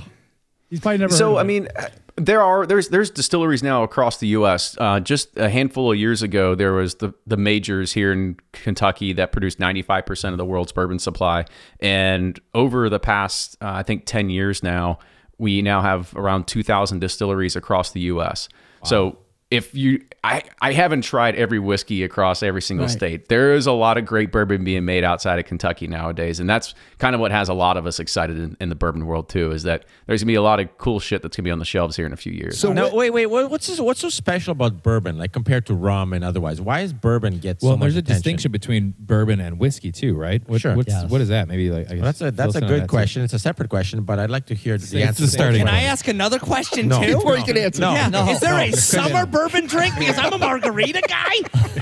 he's 0.69 0.79
probably 0.79 0.99
never. 0.99 1.11
heard 1.11 1.17
So 1.17 1.31
of 1.31 1.37
I 1.37 1.41
it. 1.41 1.43
mean, 1.45 1.67
uh, 1.75 1.87
there 2.17 2.41
are 2.41 2.65
there's 2.65 2.89
there's 2.89 3.11
distilleries 3.11 3.61
now 3.61 3.83
across 3.83 4.17
the 4.17 4.27
U.S. 4.29 4.75
Uh, 4.79 4.99
just 4.99 5.37
a 5.37 5.49
handful 5.49 5.91
of 5.91 5.97
years 5.97 6.23
ago, 6.23 6.55
there 6.55 6.73
was 6.73 6.95
the 6.95 7.13
the 7.27 7.37
majors 7.37 7.93
here 7.93 8.11
in 8.11 8.37
Kentucky 8.51 9.13
that 9.13 9.31
produced 9.31 9.59
95 9.59 10.05
percent 10.05 10.33
of 10.33 10.37
the 10.37 10.45
world's 10.45 10.71
bourbon 10.71 10.99
supply, 10.99 11.45
and 11.79 12.39
over 12.55 12.89
the 12.89 12.99
past 12.99 13.55
uh, 13.61 13.69
I 13.71 13.83
think 13.83 14.05
10 14.05 14.29
years 14.31 14.63
now, 14.63 14.97
we 15.37 15.61
now 15.61 15.81
have 15.81 16.13
around 16.15 16.47
2,000 16.47 16.99
distilleries 16.99 17.55
across 17.55 17.91
the 17.91 18.01
U.S. 18.01 18.49
So 18.83 19.19
if 19.49 19.73
you 19.73 20.01
I, 20.25 20.43
I 20.61 20.73
haven't 20.73 21.03
tried 21.03 21.35
every 21.35 21.57
whiskey 21.59 22.03
across 22.03 22.43
every 22.43 22.61
single 22.61 22.89
state. 22.89 23.29
There 23.29 23.53
is 23.53 23.65
a 23.65 23.71
lot 23.71 23.97
of 23.97 24.05
great 24.05 24.29
bourbon 24.29 24.65
being 24.65 24.83
made 24.83 25.05
outside 25.05 25.39
of 25.39 25.45
Kentucky 25.45 25.87
nowadays, 25.87 26.41
and 26.41 26.49
that's 26.49 26.73
kind 26.97 27.15
of 27.15 27.21
what 27.21 27.31
has 27.31 27.47
a 27.47 27.53
lot 27.53 27.77
of 27.77 27.85
us 27.85 27.97
excited 28.01 28.37
in, 28.37 28.57
in 28.59 28.67
the 28.67 28.75
bourbon 28.75 29.05
world 29.05 29.29
too. 29.29 29.51
Is 29.51 29.63
that 29.63 29.85
there's 30.05 30.21
gonna 30.21 30.27
be 30.31 30.35
a 30.35 30.41
lot 30.41 30.59
of 30.59 30.77
cool 30.77 30.99
shit 30.99 31.21
that's 31.21 31.37
gonna 31.37 31.45
be 31.45 31.51
on 31.51 31.59
the 31.59 31.65
shelves 31.65 31.95
here 31.95 32.05
in 32.05 32.11
a 32.11 32.17
few 32.17 32.33
years. 32.33 32.59
So 32.59 32.73
No, 32.73 32.93
wait, 32.93 33.11
wait. 33.11 33.27
What's 33.27 33.67
this, 33.67 33.79
what's 33.79 34.01
so 34.01 34.09
special 34.09 34.51
about 34.51 34.83
bourbon, 34.83 35.17
like 35.17 35.31
compared 35.31 35.65
to 35.67 35.73
rum 35.75 36.11
and 36.11 36.25
otherwise? 36.25 36.59
Why 36.59 36.81
is 36.81 36.91
bourbon 36.91 37.37
get 37.39 37.61
so 37.61 37.67
Well, 37.69 37.77
much 37.77 37.83
there's 37.85 37.95
a 37.95 37.99
attention? 37.99 38.15
distinction 38.17 38.51
between 38.51 38.95
bourbon 38.99 39.39
and 39.39 39.59
whiskey 39.59 39.93
too, 39.93 40.15
right? 40.15 40.41
What, 40.49 40.59
Sure. 40.59 40.75
What's, 40.75 40.89
Yes. 40.89 41.09
What 41.09 41.21
is 41.21 41.29
that? 41.29 41.47
Maybe 41.47 41.69
like 41.69 41.85
I 41.89 41.95
guess 41.95 42.01
Well, 42.01 42.03
that's 42.03 42.21
a 42.21 42.31
that's 42.31 42.47
a 42.47 42.49
us 42.49 42.55
in 42.57 42.63
on 42.65 42.69
good 42.69 42.81
that, 42.81 42.85
too. 42.87 42.89
question. 42.89 43.21
It's 43.23 43.33
a 43.33 43.39
separate 43.39 43.69
question, 43.69 44.01
but 44.03 44.19
I'd 44.19 44.29
like 44.29 44.47
to 44.47 44.55
hear 44.55 44.77
the 44.77 44.83
It's 44.83 44.93
answer. 44.93 45.21
the 45.23 45.29
starting 45.29 45.59
Can. 45.59 45.69
I 45.69 45.83
ask 45.83 46.05
another 46.09 46.37
question 46.39 46.89
No. 46.89 47.01
too? 47.01 47.13
Before 47.15 47.37
you 47.37 47.45
can 47.45 47.55
answer. 47.57 47.79
No. 47.81 47.93
Yeah. 47.93 48.09
No, 48.09 48.29
Is 48.29 48.41
there 48.41 48.51
no. 48.51 48.59
a 48.59 48.71
summer 48.73 49.25
bourbon 49.37 49.67
drink? 49.67 49.95
Because 49.97 50.17
I'm 50.17 50.33
a 50.33 50.37
margarita 50.37 51.01
guy, 51.07 51.35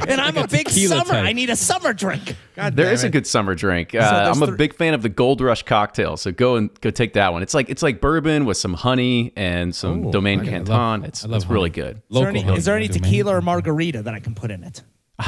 and 0.08 0.20
I'm 0.22 0.38
a 0.38 0.48
big 0.48 0.68
tequila 0.68 0.98
summer. 0.98 1.14
type. 1.14 1.26
I 1.26 1.34
need 1.34 1.50
a 1.50 1.56
summer 1.56 1.94
drink. 1.94 2.36
God 2.56 2.76
There 2.76 2.86
damn 2.86 2.94
is 2.94 3.04
a 3.04 3.08
it. 3.08 3.12
good 3.12 3.28
summer 3.28 3.56
drink. 3.56 3.94
Uh, 3.96 4.26
there's 4.26 4.38
I'm 4.38 4.44
a 4.44 4.48
thr- 4.48 4.56
big 4.56 4.76
fan 4.76 4.94
of 4.94 5.02
the 5.02 5.10
Gold 5.10 5.42
Rush 5.42 5.64
cocktail, 5.64 6.18
so 6.18 6.32
go 6.32 6.56
and 6.56 6.70
go 6.82 6.90
take 6.92 7.14
that 7.14 7.32
one. 7.34 7.42
It's 7.44 7.54
like 7.54 7.70
it's 7.70 7.84
like 7.84 8.02
bourbon 8.02 8.46
with 8.46 8.58
some 8.58 8.74
honey 8.74 9.34
and 9.36 9.74
some 9.76 10.08
Ooh, 10.08 10.12
Domaine 10.12 10.40
I 10.40 10.44
love- 10.44 10.50
Canton. 10.68 11.04
it's 11.06 11.26
I 11.26 11.28
love 11.28 11.42
it's 11.44 11.50
really 11.50 11.70
honey. 11.70 11.94
good. 11.94 11.96
Is 11.98 12.02
there 12.12 12.24
Local 12.34 12.42
any, 12.50 12.58
is 12.58 12.66
there 12.66 12.76
any 12.76 12.88
tequila 12.88 13.36
or 13.38 13.42
margarita 13.42 14.04
that 14.04 14.14
I 14.14 14.20
can 14.20 14.36
put 14.36 14.52
in 14.52 14.64
it? 14.64 14.82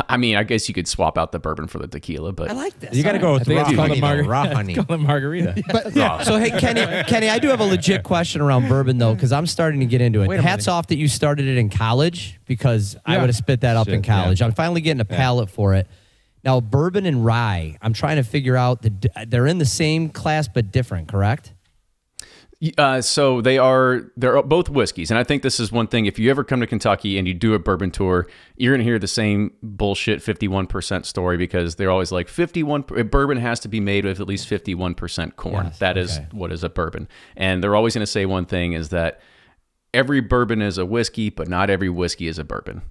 I 0.09 0.17
mean, 0.17 0.35
I 0.35 0.43
guess 0.43 0.67
you 0.67 0.73
could 0.73 0.87
swap 0.87 1.17
out 1.17 1.31
the 1.31 1.39
bourbon 1.39 1.67
for 1.67 1.79
the 1.79 1.87
tequila, 1.87 2.33
but 2.33 2.49
I 2.49 2.53
like 2.53 2.77
this. 2.79 2.93
You 2.93 3.03
got 3.03 3.13
to 3.13 3.19
go 3.19 3.33
with 3.33 3.45
think 3.45 3.57
raw 3.61 3.67
it's 3.67 3.75
called 3.75 3.87
honey. 3.87 3.99
a 3.99 4.01
though, 4.01 4.07
margarita. 4.07 4.29
Raw 4.29 4.47
honey. 4.47 4.73
Call 4.75 4.95
it 4.95 4.97
margarita. 4.97 5.63
But 5.71 5.95
yeah, 5.95 6.23
So 6.23 6.37
hey, 6.37 6.51
Kenny, 6.51 6.81
Kenny, 7.07 7.29
I 7.29 7.39
do 7.39 7.47
have 7.47 7.61
a 7.61 7.65
legit 7.65 8.03
question 8.03 8.41
around 8.41 8.67
bourbon 8.67 8.97
though, 8.97 9.13
because 9.15 9.31
I'm 9.31 9.47
starting 9.47 9.79
to 9.79 9.85
get 9.85 10.01
into 10.01 10.21
it. 10.21 10.41
Hats 10.41 10.67
minute. 10.67 10.77
off 10.77 10.87
that 10.87 10.97
you 10.97 11.07
started 11.07 11.47
it 11.47 11.57
in 11.57 11.69
college, 11.69 12.37
because 12.45 12.97
I 13.05 13.17
would 13.17 13.29
have 13.29 13.35
spit 13.35 13.61
that 13.61 13.77
up 13.77 13.87
in 13.87 14.01
Shit, 14.01 14.07
yeah. 14.07 14.21
college. 14.23 14.41
I'm 14.41 14.51
finally 14.53 14.81
getting 14.81 15.01
a 15.01 15.05
palate 15.05 15.49
for 15.49 15.73
it. 15.73 15.87
Now, 16.43 16.59
bourbon 16.59 17.05
and 17.05 17.25
rye, 17.25 17.77
I'm 17.81 17.93
trying 17.93 18.17
to 18.17 18.23
figure 18.23 18.55
out 18.57 18.81
the 18.81 18.91
they're 19.27 19.47
in 19.47 19.57
the 19.57 19.65
same 19.65 20.09
class 20.09 20.47
but 20.47 20.71
different, 20.71 21.07
correct? 21.07 21.53
Uh, 22.77 23.01
so 23.01 23.39
they 23.39 23.59
are 23.59 24.11
they're 24.17 24.41
both 24.41 24.67
whiskeys, 24.67 25.11
and 25.11 25.19
I 25.19 25.23
think 25.23 25.43
this 25.43 25.59
is 25.59 25.71
one 25.71 25.85
thing. 25.85 26.07
If 26.07 26.17
you 26.17 26.31
ever 26.31 26.43
come 26.43 26.59
to 26.59 26.65
Kentucky 26.65 27.19
and 27.19 27.27
you 27.27 27.35
do 27.35 27.53
a 27.53 27.59
bourbon 27.59 27.91
tour, 27.91 28.27
you're 28.55 28.73
gonna 28.73 28.83
hear 28.83 28.97
the 28.97 29.07
same 29.07 29.51
bullshit 29.61 30.21
51% 30.21 31.05
story 31.05 31.37
because 31.37 31.75
they're 31.75 31.91
always 31.91 32.11
like 32.11 32.27
51 32.27 32.81
bourbon 33.11 33.37
has 33.37 33.59
to 33.59 33.67
be 33.67 33.79
made 33.79 34.05
with 34.05 34.19
at 34.19 34.27
least 34.27 34.49
51% 34.49 35.35
corn. 35.35 35.65
Yes, 35.67 35.77
That 35.77 35.97
is 35.97 36.17
okay. 36.17 36.27
what 36.31 36.51
is 36.51 36.63
a 36.63 36.69
bourbon, 36.69 37.07
and 37.35 37.63
they're 37.63 37.75
always 37.75 37.93
gonna 37.93 38.07
say 38.07 38.25
one 38.25 38.45
thing 38.45 38.73
is 38.73 38.89
that 38.89 39.19
every 39.93 40.19
bourbon 40.19 40.61
is 40.63 40.79
a 40.79 40.85
whiskey, 40.85 41.29
but 41.29 41.47
not 41.47 41.69
every 41.69 41.89
whiskey 41.89 42.27
is 42.27 42.39
a 42.39 42.43
bourbon. 42.43 42.81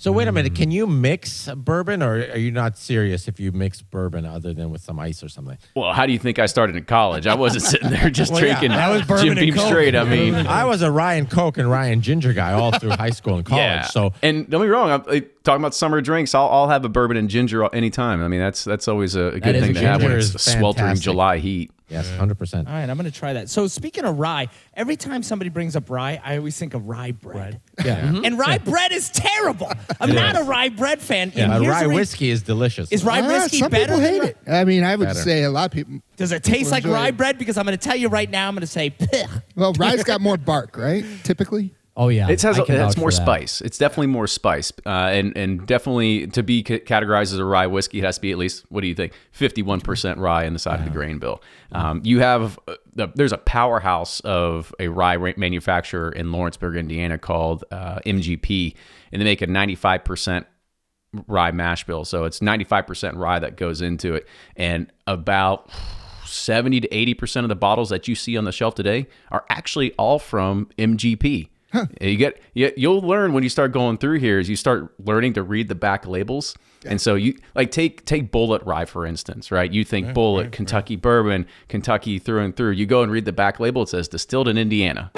So 0.00 0.12
wait 0.12 0.28
a 0.28 0.32
minute. 0.32 0.52
Mm. 0.52 0.56
Can 0.56 0.70
you 0.70 0.86
mix 0.86 1.48
bourbon, 1.48 2.04
or 2.04 2.18
are 2.18 2.38
you 2.38 2.52
not 2.52 2.78
serious 2.78 3.26
if 3.26 3.40
you 3.40 3.50
mix 3.50 3.82
bourbon 3.82 4.24
other 4.24 4.54
than 4.54 4.70
with 4.70 4.80
some 4.80 5.00
ice 5.00 5.24
or 5.24 5.28
something? 5.28 5.58
Well, 5.74 5.92
how 5.92 6.06
do 6.06 6.12
you 6.12 6.20
think 6.20 6.38
I 6.38 6.46
started 6.46 6.76
in 6.76 6.84
college? 6.84 7.26
I 7.26 7.34
wasn't 7.34 7.64
sitting 7.72 7.90
there 7.90 8.08
just 8.08 8.30
Well, 8.30 8.40
yeah, 8.44 8.60
drinking 8.60 8.76
that 8.76 8.90
was 8.90 9.02
bourbon 9.02 9.26
Jim 9.26 9.34
Beam 9.34 9.54
Coke. 9.54 9.66
straight. 9.66 9.96
I 9.96 10.04
mean, 10.04 10.34
I 10.46 10.66
was 10.66 10.82
a 10.82 10.90
Ryan 10.90 11.26
Coke 11.26 11.58
and 11.58 11.68
Ryan 11.68 12.00
Ginger 12.00 12.32
guy 12.32 12.52
all 12.52 12.70
through 12.78 12.90
high 12.90 13.10
school 13.10 13.38
and 13.38 13.44
college. 13.44 13.60
Yeah. 13.60 13.82
So 13.82 14.12
and 14.22 14.48
don't 14.48 14.62
be 14.62 14.68
wrong. 14.68 14.90
I'm 14.92 15.02
like, 15.02 15.42
talking 15.42 15.60
about 15.62 15.74
summer 15.74 16.00
drinks. 16.00 16.32
I'll, 16.32 16.48
I'll 16.48 16.68
have 16.68 16.84
a 16.84 16.88
bourbon 16.88 17.16
and 17.16 17.28
ginger 17.28 17.68
anytime. 17.74 18.22
I 18.22 18.28
mean, 18.28 18.40
that's 18.40 18.62
that's 18.62 18.86
always 18.86 19.16
a, 19.16 19.24
a 19.24 19.40
good 19.40 19.60
thing 19.60 19.76
a 19.76 19.80
to 19.80 19.80
have 19.80 20.00
when 20.00 20.12
it's 20.12 20.40
sweltering. 20.40 20.94
July 20.94 21.38
heat. 21.38 21.72
Yes, 21.88 22.10
hundred 22.16 22.38
percent. 22.38 22.68
All 22.68 22.74
right, 22.74 22.88
I'm 22.88 22.96
going 22.96 23.10
to 23.10 23.16
try 23.18 23.32
that. 23.34 23.48
So 23.50 23.66
speaking 23.66 24.04
of 24.04 24.18
rye, 24.18 24.48
every 24.74 24.96
time 24.96 25.22
somebody 25.22 25.48
brings 25.50 25.76
up 25.76 25.88
rye, 25.90 26.20
I 26.24 26.36
always 26.36 26.58
think 26.58 26.74
of 26.74 26.88
rye 26.88 27.12
bread. 27.12 27.60
Yeah. 27.84 28.20
And 28.24 28.38
rye 28.38 28.58
bread 28.58 28.92
is 28.92 29.10
terrible. 29.10 29.70
I'm 30.00 30.12
not 30.14 30.36
a 30.38 30.42
rye 30.44 30.68
bread 30.68 31.00
fan. 31.00 31.28
And 31.28 31.34
Yeah, 31.36 31.58
here's 31.58 31.68
rye 31.68 31.82
the 31.82 31.88
reason- 31.88 31.94
whiskey 32.00 32.30
is 32.30 32.42
delicious. 32.42 32.90
Is 32.92 33.04
rye 33.04 33.20
Ah, 33.20 33.28
whiskey 33.28 33.58
some 33.58 33.70
better? 33.70 33.84
people 33.94 34.00
than 34.00 34.12
hate 34.14 34.20
rye- 34.20 34.28
it. 34.28 34.36
I 34.48 34.64
mean, 34.64 34.84
I 34.84 34.96
would 34.96 35.08
Better. 35.08 35.20
say 35.20 35.42
a 35.44 35.50
lot 35.50 35.66
of 35.66 35.72
people. 35.72 36.00
Does 36.16 36.32
it 36.32 36.42
taste 36.42 36.70
like 36.70 36.84
enjoy 36.84 36.94
rye 36.94 37.08
it. 37.08 37.16
bread? 37.16 37.38
Because 37.38 37.56
I'm 37.56 37.64
going 37.64 37.78
to 37.78 37.82
tell 37.84 37.96
you 37.96 38.08
right 38.08 38.28
now, 38.30 38.48
I'm 38.48 38.54
going 38.54 38.60
to 38.62 38.66
say, 38.66 38.90
"Pugh." 38.90 39.08
Well, 39.56 39.72
rye's 39.74 40.02
got 40.04 40.20
more 40.20 40.36
bark, 40.36 40.76
right? 40.76 41.04
Typically. 41.22 41.74
Oh 42.00 42.08
yeah, 42.08 42.28
It 42.44 42.78
has 42.78 42.88
it's 42.90 42.96
more 42.96 43.10
spice. 43.10 43.60
It's 43.60 43.76
definitely 43.76 44.06
more 44.06 44.28
spice, 44.28 44.72
uh, 44.86 44.88
and 44.88 45.36
and 45.36 45.66
definitely 45.66 46.28
to 46.28 46.44
be 46.44 46.64
c- 46.66 46.78
categorized 46.78 47.32
as 47.32 47.38
a 47.38 47.44
rye 47.44 47.66
whiskey, 47.66 47.98
it 47.98 48.04
has 48.04 48.14
to 48.14 48.20
be 48.20 48.30
at 48.30 48.38
least 48.38 48.64
what 48.68 48.82
do 48.82 48.86
you 48.86 48.94
think? 48.94 49.12
Fifty 49.32 49.62
one 49.62 49.80
percent 49.80 50.20
rye 50.20 50.44
in 50.44 50.52
the 50.52 50.60
side 50.60 50.78
of 50.78 50.84
the 50.84 50.92
grain 50.92 51.18
bill. 51.18 51.42
Um, 51.72 52.00
you 52.04 52.20
have 52.20 52.56
uh, 52.68 52.76
the, 52.94 53.08
there's 53.16 53.32
a 53.32 53.38
powerhouse 53.38 54.20
of 54.20 54.72
a 54.78 54.86
rye 54.86 55.16
manufacturer 55.36 56.12
in 56.12 56.30
Lawrenceburg, 56.30 56.76
Indiana 56.76 57.18
called 57.18 57.64
uh, 57.72 57.98
MGP, 58.06 58.74
and 59.10 59.20
they 59.20 59.24
make 59.24 59.42
a 59.42 59.48
ninety 59.48 59.74
five 59.74 60.04
percent 60.04 60.46
rye 61.26 61.50
mash 61.50 61.84
bill. 61.84 62.04
So 62.04 62.24
it's 62.24 62.40
95% 62.40 63.16
rye 63.16 63.38
that 63.38 63.56
goes 63.56 63.80
into 63.80 64.14
it. 64.14 64.28
And 64.56 64.92
about 65.06 65.70
70 66.26 66.82
to 66.82 66.88
80% 66.88 67.42
of 67.44 67.48
the 67.48 67.56
bottles 67.56 67.88
that 67.88 68.06
you 68.08 68.14
see 68.14 68.36
on 68.36 68.44
the 68.44 68.52
shelf 68.52 68.74
today 68.74 69.06
are 69.30 69.44
actually 69.48 69.92
all 69.92 70.18
from 70.18 70.68
MGP. 70.78 71.48
You 72.00 72.16
get 72.16 72.40
you, 72.54 72.72
you'll 72.76 73.02
learn 73.02 73.32
when 73.34 73.42
you 73.42 73.48
start 73.48 73.72
going 73.72 73.98
through 73.98 74.20
here 74.20 74.38
is 74.38 74.48
you 74.48 74.56
start 74.56 74.92
learning 75.04 75.34
to 75.34 75.42
read 75.42 75.68
the 75.68 75.74
back 75.74 76.06
labels. 76.06 76.56
And 76.86 77.00
so 77.00 77.14
you 77.14 77.36
like 77.54 77.70
take 77.70 78.04
take 78.04 78.32
Bulleit 78.32 78.64
Rye 78.64 78.86
for 78.86 79.04
instance, 79.04 79.50
right? 79.50 79.70
You 79.70 79.84
think 79.84 80.08
Bulleit, 80.14 80.52
Kentucky 80.52 80.96
bourbon, 80.96 81.46
Kentucky 81.68 82.18
through 82.18 82.40
and 82.40 82.56
through. 82.56 82.70
You 82.70 82.86
go 82.86 83.02
and 83.02 83.12
read 83.12 83.24
the 83.26 83.32
back 83.32 83.60
label 83.60 83.82
it 83.82 83.90
says 83.90 84.08
distilled 84.08 84.48
in 84.48 84.56
Indiana. 84.56 85.10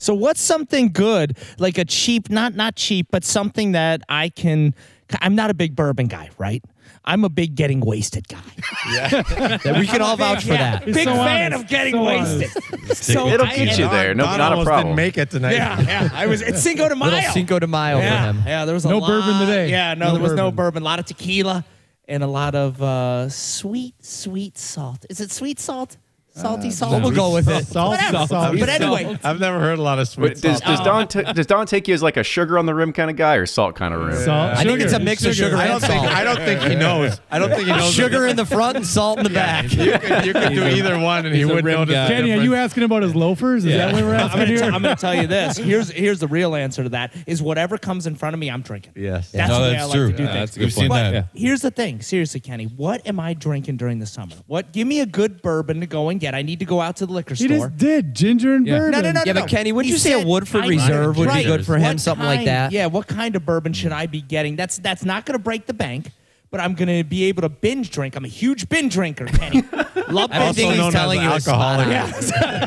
So 0.00 0.14
what's 0.14 0.40
something 0.40 0.90
good, 0.92 1.36
like 1.58 1.78
a 1.78 1.84
cheap, 1.84 2.28
not 2.30 2.54
not 2.56 2.74
cheap, 2.74 3.06
but 3.12 3.24
something 3.24 3.72
that 3.72 4.02
I 4.08 4.30
can. 4.30 4.74
I'm 5.20 5.34
not 5.34 5.50
a 5.50 5.54
big 5.54 5.76
bourbon 5.76 6.06
guy, 6.06 6.30
right? 6.38 6.62
I'm 7.04 7.24
a 7.24 7.28
big 7.28 7.54
getting 7.54 7.80
wasted 7.80 8.26
guy. 8.28 8.38
Yeah. 8.92 9.22
we 9.78 9.86
can 9.86 10.00
all 10.02 10.16
vouch 10.16 10.44
for 10.44 10.52
Yeah, 10.52 10.78
that. 10.78 10.84
Big 10.86 11.04
so 11.04 11.14
fan 11.14 11.52
honest, 11.52 11.64
of 11.64 11.68
getting 11.70 11.94
so 11.94 12.04
wasted. 12.04 12.50
So 12.96 13.28
It'll 13.28 13.46
I- 13.46 13.56
get 13.56 13.78
you 13.78 13.84
and- 13.84 13.92
there. 13.94 14.14
No, 14.14 14.24
Don 14.24 14.38
not 14.38 14.52
a 14.58 14.64
problem. 14.64 14.86
didn't 14.88 14.96
make 14.96 15.18
it 15.18 15.30
tonight. 15.30 15.52
Yeah, 15.54 15.80
yeah. 15.80 16.08
I 16.12 16.26
was 16.26 16.40
it's 16.42 16.60
Cinco 16.62 16.88
de 16.88 16.96
Mayo. 16.96 17.10
Little 17.12 17.32
Cinco 17.32 17.58
de 17.58 17.66
Mayo 17.66 17.98
yeah, 17.98 18.32
for 18.32 18.38
him. 18.38 18.44
yeah. 18.46 18.64
There 18.64 18.74
was 18.74 18.84
a 18.84 18.88
No 18.88 18.98
lot, 18.98 19.08
bourbon 19.08 19.40
today. 19.46 19.70
Yeah, 19.70 19.94
no, 19.94 20.06
No 20.06 20.12
there 20.14 20.22
was 20.22 20.32
no 20.32 20.50
bourbon. 20.50 20.56
bourbon. 20.56 20.82
A 20.82 20.84
lot 20.84 20.98
of 20.98 21.06
tequila 21.06 21.64
and 22.08 22.22
a 22.22 22.26
lot 22.26 22.54
of 22.54 22.80
uh, 22.82 23.28
sweet, 23.28 23.94
sweet 24.04 24.56
salt. 24.58 25.04
Is 25.10 25.20
it 25.20 25.30
sweet 25.30 25.58
salt? 25.60 25.96
Salty 26.40 26.68
uh, 26.68 26.70
salt. 26.72 27.02
We'll 27.02 27.10
go 27.12 27.32
with 27.34 27.48
it. 27.48 27.66
Salt, 27.66 27.90
Whatever. 27.90 28.26
salt. 28.26 28.58
But 28.58 28.68
anyway, 28.68 29.18
I've 29.24 29.40
never 29.40 29.58
heard 29.60 29.78
a 29.78 29.82
lot 29.82 29.98
of 29.98 30.08
sweet 30.08 30.22
Wait, 30.34 30.40
does, 30.40 30.58
salt. 30.58 30.64
does 30.64 30.80
Don 30.80 31.08
t- 31.08 31.32
does 31.32 31.46
Don 31.46 31.66
take 31.66 31.88
you 31.88 31.94
as 31.94 32.02
like 32.02 32.16
a 32.16 32.22
sugar 32.24 32.58
on 32.58 32.66
the 32.66 32.74
rim 32.74 32.92
kind 32.92 33.10
of 33.10 33.16
guy 33.16 33.34
or 33.36 33.46
salt 33.46 33.74
kind 33.76 33.94
of 33.94 34.00
rim? 34.00 34.16
Salt, 34.16 34.56
I 34.56 34.64
think 34.64 34.80
it's 34.80 34.92
a 34.92 34.96
sugar, 34.96 35.04
mix 35.04 35.24
of 35.24 35.34
sugar 35.34 35.56
I 35.56 35.62
and 35.64 35.70
don't 35.72 35.80
think 35.80 36.02
salt. 36.04 36.14
I 36.14 36.24
don't 36.24 36.36
think 36.38 36.60
he 36.62 36.74
knows. 36.74 37.20
I 37.30 37.38
don't 37.38 37.50
think 37.50 37.62
he 37.62 37.66
knows. 37.72 37.92
Sugar 37.92 38.26
in 38.26 38.36
the 38.36 38.46
front 38.46 38.76
and 38.76 38.86
salt 38.86 39.18
in 39.18 39.24
the 39.24 39.30
back. 39.30 39.64
You 39.72 39.92
could, 39.98 40.24
you 40.26 40.32
could 40.32 40.52
do 40.54 40.64
either 40.66 40.98
one, 40.98 41.26
and 41.26 41.34
he 41.34 41.44
wouldn't 41.44 41.64
rim 41.64 41.78
notice. 41.80 41.94
guy. 41.94 42.08
the 42.08 42.14
Kenny, 42.14 42.32
are 42.32 42.36
you 42.36 42.50
difference. 42.50 42.70
asking 42.72 42.82
about 42.84 43.02
his 43.02 43.14
loafers? 43.14 43.64
Is 43.64 43.74
that 43.74 43.92
what 43.92 44.02
we're 44.02 44.10
I'm 44.14 44.20
asking 44.20 44.38
gonna, 44.40 44.46
here? 44.50 44.58
t- 44.58 44.64
I'm 44.64 44.82
gonna 44.82 44.96
tell 44.96 45.14
you 45.14 45.26
this. 45.26 45.56
Here's 45.70 45.90
here's 45.90 46.20
the 46.20 46.28
real 46.28 46.54
answer 46.54 46.82
to 46.82 46.88
that: 46.90 47.12
is 47.26 47.42
whatever 47.42 47.78
comes 47.78 48.06
in 48.06 48.14
front 48.16 48.34
of 48.34 48.40
me, 48.40 48.50
I'm 48.50 48.62
drinking. 48.62 48.92
Yes. 48.96 49.30
That's 49.32 49.48
No, 49.48 49.56
the 49.56 49.60
way 49.62 49.70
that's 49.72 49.82
I 49.82 49.86
like 49.86 49.94
true. 49.94 50.10
to 50.10 50.16
do 50.16 50.22
Yeah, 50.24 50.32
things. 50.32 50.40
that's 50.50 50.56
a 50.56 50.58
good 50.58 50.64
We've 50.66 50.72
seen 50.72 50.88
point. 50.88 51.12
that. 51.12 51.28
Here's 51.34 51.62
the 51.62 51.70
thing, 51.70 52.00
seriously, 52.02 52.40
Kenny. 52.40 52.64
What 52.64 53.06
am 53.06 53.18
I 53.20 53.34
drinking 53.34 53.76
during 53.76 53.98
the 53.98 54.06
summer? 54.06 54.34
What? 54.46 54.72
Give 54.72 54.86
me 54.86 55.00
a 55.00 55.06
good 55.06 55.42
bourbon 55.42 55.80
to 55.80 55.86
go 55.86 56.08
and 56.08 56.20
get. 56.30 56.38
I 56.38 56.42
need 56.42 56.58
to 56.60 56.64
go 56.64 56.80
out 56.80 56.96
to 56.96 57.06
the 57.06 57.12
liquor 57.12 57.34
he 57.34 57.44
store. 57.46 57.68
just 57.68 57.76
did 57.76 58.14
ginger 58.14 58.54
and 58.54 58.66
Yeah. 58.66 58.78
bourbon. 58.78 58.90
No, 58.92 59.00
no, 59.00 59.12
no, 59.12 59.22
Yeah, 59.26 59.32
no. 59.32 59.40
but 59.42 59.50
Kenny, 59.50 59.72
wouldn't 59.72 59.86
He 59.88 59.92
you 59.92 59.98
say 59.98 60.12
a 60.14 60.18
said 60.18 60.26
Woodford 60.26 60.64
I- 60.64 60.68
Reserve 60.68 61.16
would 61.18 61.24
be 61.24 61.28
Right. 61.28 61.46
good 61.46 61.66
for 61.66 61.76
him, 61.76 61.82
What 61.82 62.00
something 62.00 62.26
like 62.26 62.38
kind- 62.38 62.48
that? 62.48 62.72
Yeah, 62.72 62.86
what 62.86 63.06
kind 63.06 63.36
of 63.36 63.44
bourbon 63.44 63.72
should 63.72 63.92
I 63.92 64.06
be 64.06 64.20
getting? 64.20 64.56
That's 64.56 64.78
that's 64.78 65.04
not 65.04 65.26
going 65.26 65.38
to 65.38 65.42
break 65.42 65.66
the 65.66 65.74
bank, 65.74 66.10
but 66.50 66.60
I'm 66.60 66.74
going 66.74 66.88
to 66.88 67.04
be 67.08 67.24
able 67.24 67.42
to 67.42 67.48
binge 67.48 67.90
drink. 67.90 68.16
I'm 68.16 68.24
a 68.24 68.28
huge 68.28 68.68
binge 68.68 68.92
drinker, 68.94 69.26
Kenny. 69.26 69.62
Love 70.08 70.30
I 70.32 70.38
don't 70.38 70.46
Also 70.48 70.52
think 70.62 70.74
he's 70.74 70.86
as 70.86 70.92
telling 70.92 71.20
you 71.22 71.30
a 71.30 71.40
spot 71.40 71.80
alcoholic. 71.80 72.60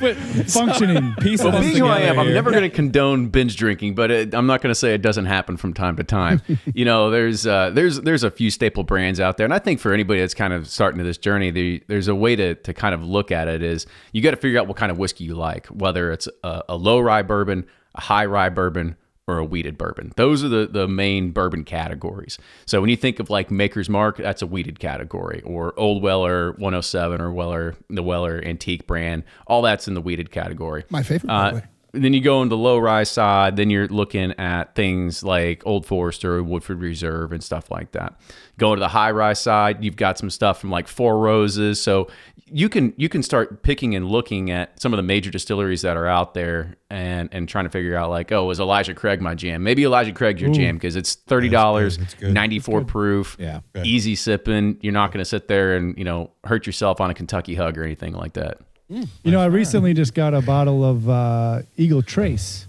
on. 0.00 0.44
Functioning. 0.46 1.14
Piece 1.20 1.42
Well, 1.42 1.56
of 1.56 1.60
being 1.62 1.76
who 1.76 1.86
I 1.86 2.00
am, 2.00 2.18
I'm 2.18 2.32
never 2.32 2.50
going 2.50 2.62
to 2.62 2.70
condone 2.70 3.28
binge 3.28 3.56
drinking, 3.56 3.94
but 3.96 4.10
it, 4.10 4.34
I'm 4.34 4.46
not 4.46 4.62
going 4.62 4.70
to 4.70 4.74
say 4.74 4.94
it 4.94 5.02
doesn't 5.02 5.26
happen 5.26 5.56
from 5.56 5.74
time 5.74 5.96
to 5.96 6.04
time. 6.04 6.40
you 6.74 6.84
know, 6.84 7.10
there's 7.10 7.46
uh, 7.46 7.70
there's 7.70 8.00
there's 8.02 8.22
a 8.22 8.30
few 8.30 8.50
staple 8.50 8.84
brands 8.84 9.18
out 9.20 9.36
there, 9.36 9.44
and 9.44 9.54
I 9.54 9.58
think 9.58 9.80
for 9.80 9.92
anybody 9.92 10.20
that's 10.20 10.34
kind 10.34 10.52
of 10.52 10.68
starting 10.68 10.98
to 10.98 11.04
this 11.04 11.18
journey, 11.18 11.50
the, 11.50 11.82
there's 11.88 12.08
a 12.08 12.14
way 12.14 12.36
to 12.36 12.54
to 12.54 12.72
kind 12.72 12.94
of 12.94 13.02
look 13.02 13.32
at 13.32 13.48
it 13.48 13.62
is 13.62 13.86
you 14.12 14.22
got 14.22 14.30
to 14.32 14.36
figure 14.36 14.60
out 14.60 14.66
what 14.68 14.76
kind 14.76 14.92
of 14.92 14.98
whiskey 14.98 15.24
you 15.24 15.34
like, 15.34 15.66
whether 15.66 16.12
it's 16.12 16.28
a, 16.44 16.62
a 16.68 16.76
low 16.76 17.00
rye 17.00 17.22
bourbon, 17.22 17.66
a 17.94 18.00
high 18.00 18.26
rye 18.26 18.48
bourbon. 18.48 18.96
Or 19.28 19.38
a 19.38 19.44
wheated 19.44 19.78
bourbon. 19.78 20.12
Those 20.16 20.42
are 20.42 20.48
the, 20.48 20.66
the 20.66 20.88
main 20.88 21.30
bourbon 21.30 21.62
categories. 21.62 22.38
So 22.66 22.80
when 22.80 22.90
you 22.90 22.96
think 22.96 23.20
of 23.20 23.30
like 23.30 23.52
Maker's 23.52 23.88
Mark, 23.88 24.16
that's 24.16 24.42
a 24.42 24.48
wheated 24.48 24.80
category. 24.80 25.40
Or 25.44 25.78
Old 25.78 26.02
Weller 26.02 26.50
107 26.54 27.20
or 27.20 27.30
Weller, 27.32 27.76
the 27.88 28.02
Weller 28.02 28.42
Antique 28.44 28.84
brand, 28.88 29.22
all 29.46 29.62
that's 29.62 29.86
in 29.86 29.94
the 29.94 30.00
wheated 30.00 30.32
category. 30.32 30.82
My 30.90 31.04
favorite, 31.04 31.28
by 31.28 31.50
the 31.50 31.56
Uh, 31.56 31.60
way. 31.60 31.64
Then 31.92 32.14
you 32.14 32.20
go 32.22 32.40
into 32.42 32.54
the 32.56 32.62
low 32.62 32.78
rise 32.78 33.10
side, 33.10 33.56
then 33.56 33.68
you're 33.68 33.86
looking 33.88 34.32
at 34.38 34.74
things 34.74 35.22
like 35.22 35.62
Old 35.66 35.84
Forester, 35.86 36.42
Woodford 36.42 36.80
Reserve, 36.80 37.32
and 37.32 37.44
stuff 37.44 37.70
like 37.70 37.92
that. 37.92 38.18
Go 38.58 38.74
to 38.74 38.80
the 38.80 38.88
high 38.88 39.10
rise 39.10 39.40
side, 39.40 39.84
you've 39.84 39.96
got 39.96 40.18
some 40.18 40.30
stuff 40.30 40.58
from 40.60 40.70
like 40.70 40.88
Four 40.88 41.18
Roses. 41.18 41.80
So 41.82 42.08
you 42.46 42.68
can 42.68 42.92
you 42.96 43.08
can 43.08 43.22
start 43.22 43.62
picking 43.62 43.94
and 43.94 44.08
looking 44.08 44.50
at 44.50 44.80
some 44.80 44.92
of 44.92 44.96
the 44.98 45.02
major 45.02 45.30
distilleries 45.30 45.82
that 45.82 45.96
are 45.96 46.06
out 46.06 46.34
there 46.34 46.76
and 46.90 47.28
and 47.32 47.48
trying 47.48 47.64
to 47.64 47.70
figure 47.70 47.96
out 47.96 48.10
like, 48.10 48.30
oh, 48.32 48.50
is 48.50 48.60
Elijah 48.60 48.94
Craig 48.94 49.20
my 49.20 49.34
jam? 49.34 49.62
Maybe 49.62 49.84
Elijah 49.84 50.12
Craig's 50.12 50.40
your 50.40 50.52
jam 50.52 50.76
because 50.76 50.96
it's 50.96 51.14
thirty 51.14 51.48
dollars, 51.48 51.98
ninety 52.22 52.58
four 52.58 52.84
proof, 52.84 53.36
Yeah. 53.38 53.60
easy 53.84 54.14
sipping. 54.16 54.78
You're 54.82 54.92
not 54.92 55.12
going 55.12 55.18
to 55.20 55.24
sit 55.24 55.48
there 55.48 55.76
and 55.76 55.96
you 55.98 56.04
know 56.04 56.30
hurt 56.44 56.66
yourself 56.66 57.00
on 57.00 57.10
a 57.10 57.14
Kentucky 57.14 57.54
hug 57.54 57.76
or 57.78 57.84
anything 57.84 58.12
like 58.14 58.34
that. 58.34 58.58
You 58.88 59.06
know, 59.24 59.40
I 59.40 59.46
recently 59.46 59.94
just 59.94 60.12
got 60.14 60.34
a 60.34 60.42
bottle 60.42 60.84
of 60.84 61.08
uh, 61.08 61.62
Eagle 61.76 62.02
Trace. 62.02 62.66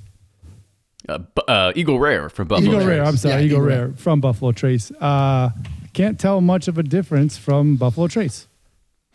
Uh, 1.09 1.19
uh, 1.49 1.73
Eagle 1.75 1.99
Rare 1.99 2.29
from 2.29 2.47
Buffalo. 2.47 2.69
Eagle 2.69 2.79
Trace. 2.81 2.87
Rare. 2.89 3.03
I'm 3.05 3.17
sorry, 3.17 3.33
Yeah, 3.35 3.39
Eagle 3.41 3.57
Eagle 3.57 3.67
Rare 3.67 3.93
from 3.97 4.21
Buffalo 4.21 4.51
Trace. 4.53 4.89
Uh, 5.01 5.49
can't 5.93 6.17
tell 6.19 6.39
much 6.39 6.67
of 6.69 6.77
a 6.77 6.83
difference 6.83 7.37
from 7.37 7.75
Buffalo 7.75 8.07
Trace, 8.07 8.47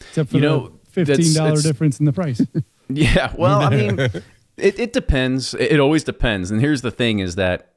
except 0.00 0.30
for 0.30 0.36
You 0.36 0.42
know, 0.42 0.68
the 0.68 0.90
fifteen 0.90 1.32
dollar 1.34 1.48
that's- 1.50 1.62
difference 1.62 1.98
in 1.98 2.04
the 2.06 2.12
price. 2.12 2.40
Yeah, 2.90 3.34
well, 3.36 3.60
I 3.60 3.68
mean, 3.68 3.98
it, 4.56 4.78
it 4.80 4.92
depends. 4.94 5.52
It 5.52 5.72
it 5.72 5.78
always 5.80 6.04
depends. 6.04 6.50
And 6.50 6.58
here's 6.58 6.80
the 6.80 6.90
thing: 6.90 7.18
is 7.18 7.34
that 7.34 7.72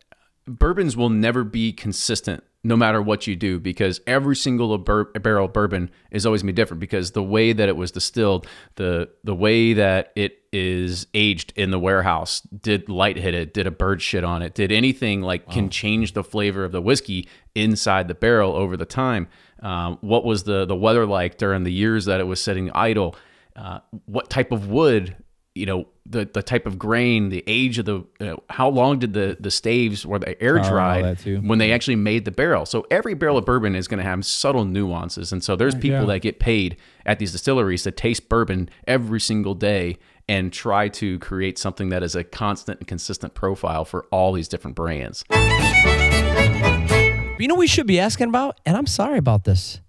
bourbons 0.48 0.96
will 0.96 1.10
never 1.10 1.44
be 1.44 1.74
consistent, 1.74 2.46
no 2.64 2.76
matter 2.76 3.02
what 3.02 3.26
you 3.26 3.36
do, 3.36 3.60
because 3.60 4.02
every 4.06 4.36
single 4.36 4.78
bur- 4.78 5.06
barrel 5.06 5.46
of 5.46 5.54
bourbon 5.54 5.90
is 6.12 6.26
always 6.26 6.42
gonna 6.42 6.52
be 6.52 6.56
different. 6.56 6.80
Because 6.80 7.12
the 7.12 7.24
way 7.24 7.54
that 7.54 7.68
it 7.70 7.76
was 7.76 7.92
distilled, 7.92 8.48
the 8.76 9.10
the 9.24 9.36
way 9.36 9.74
that 9.74 10.12
it 10.16 10.40
is 10.54 11.08
aged 11.14 11.54
in 11.56 11.72
the 11.72 11.80
warehouse, 11.80 12.42
did 12.42 12.90
light 12.90 13.18
hit 13.18 13.34
it, 13.34 13.54
did 13.54 13.68
a 13.68 13.72
bird 13.72 14.02
shit 14.02 14.24
on 14.24 14.42
it, 14.42 14.54
did 14.54 14.72
anything 14.72 15.22
like 15.22 15.50
can 15.50 15.70
change 15.70 16.14
the 16.14 16.24
flavor 16.24 16.64
of 16.64 16.72
the 16.72 16.82
whiskey 16.82 17.28
inside 17.56 18.08
the 18.08 18.16
barrel 18.16 18.54
over 18.54 18.78
the 18.78 18.86
time. 18.86 19.28
Um, 19.62 19.98
what 20.02 20.26
was 20.26 20.44
the 20.44 20.66
the 20.66 20.76
weather 20.76 21.06
like 21.06 21.38
during 21.38 21.64
the 21.64 21.74
years 21.74 22.06
that 22.06 22.20
it 22.20 22.26
was 22.26 22.42
sitting 22.42 22.72
idle? 22.72 23.16
uh, 23.56 23.80
what 24.06 24.30
type 24.30 24.52
of 24.52 24.68
wood, 24.70 25.16
you 25.54 25.66
know, 25.66 25.88
the 26.06 26.30
the 26.34 26.42
type 26.42 26.66
of 26.66 26.80
grain, 26.80 27.30
the 27.30 27.44
age 27.46 27.78
of 27.78 27.86
the, 27.86 27.96
you 28.20 28.26
know, 28.26 28.44
how 28.50 28.70
long 28.70 29.00
did 29.00 29.14
the 29.14 29.36
the 29.40 29.52
staves 29.52 30.06
or 30.06 30.18
the 30.18 30.42
air 30.42 30.58
oh, 30.60 30.64
Tar 30.64 30.80
and 30.80 30.98
all 30.98 31.04
dried 31.04 31.18
that 31.18 31.44
when 31.44 31.60
they 31.60 31.72
actually 31.74 31.98
made 31.98 32.26
the 32.26 32.32
barrel. 32.32 32.66
So 32.66 32.86
every 32.90 33.14
barrel 33.16 33.38
of 33.38 33.46
bourbon 33.46 33.76
is 33.76 33.88
going 33.88 33.98
to 33.98 34.04
have 34.04 34.26
subtle 34.26 34.64
nuances, 34.66 35.32
and 35.32 35.44
so 35.44 35.56
there's 35.56 35.76
people 35.76 36.02
Yeah. 36.02 36.06
that 36.06 36.20
get 36.20 36.40
paid 36.40 36.78
at 37.06 37.20
these 37.20 37.32
distilleries 37.34 37.84
to 37.84 37.92
taste 37.92 38.30
bourbon 38.30 38.70
every 38.88 39.20
single 39.20 39.54
day 39.54 39.98
and 40.30 40.54
try 40.54 40.88
to 40.88 41.20
create 41.20 41.58
something 41.60 41.90
that 41.90 42.02
is 42.04 42.16
a 42.16 42.24
constant 42.24 42.80
and 42.80 42.88
consistent 42.88 43.34
profile 43.34 43.84
for 43.84 44.06
all 44.12 44.32
these 44.32 44.48
different 44.48 44.76
brands. 44.76 45.26
You 47.40 47.48
know 47.48 47.56
what 47.56 47.60
we 47.60 47.68
should 47.68 47.88
be 47.88 48.00
asking 48.00 48.30
about? 48.30 48.60
And 48.66 48.78
I'm 48.78 48.86
sorry 48.86 49.18
about 49.18 49.46
this. 49.46 49.82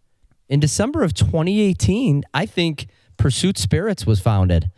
In 0.48 0.58
December 0.58 1.02
of 1.02 1.12
2018, 1.12 2.24
I 2.32 2.46
think 2.46 2.86
Pursuit 3.18 3.58
Spirits 3.58 4.06
was 4.06 4.20
founded. 4.20 4.70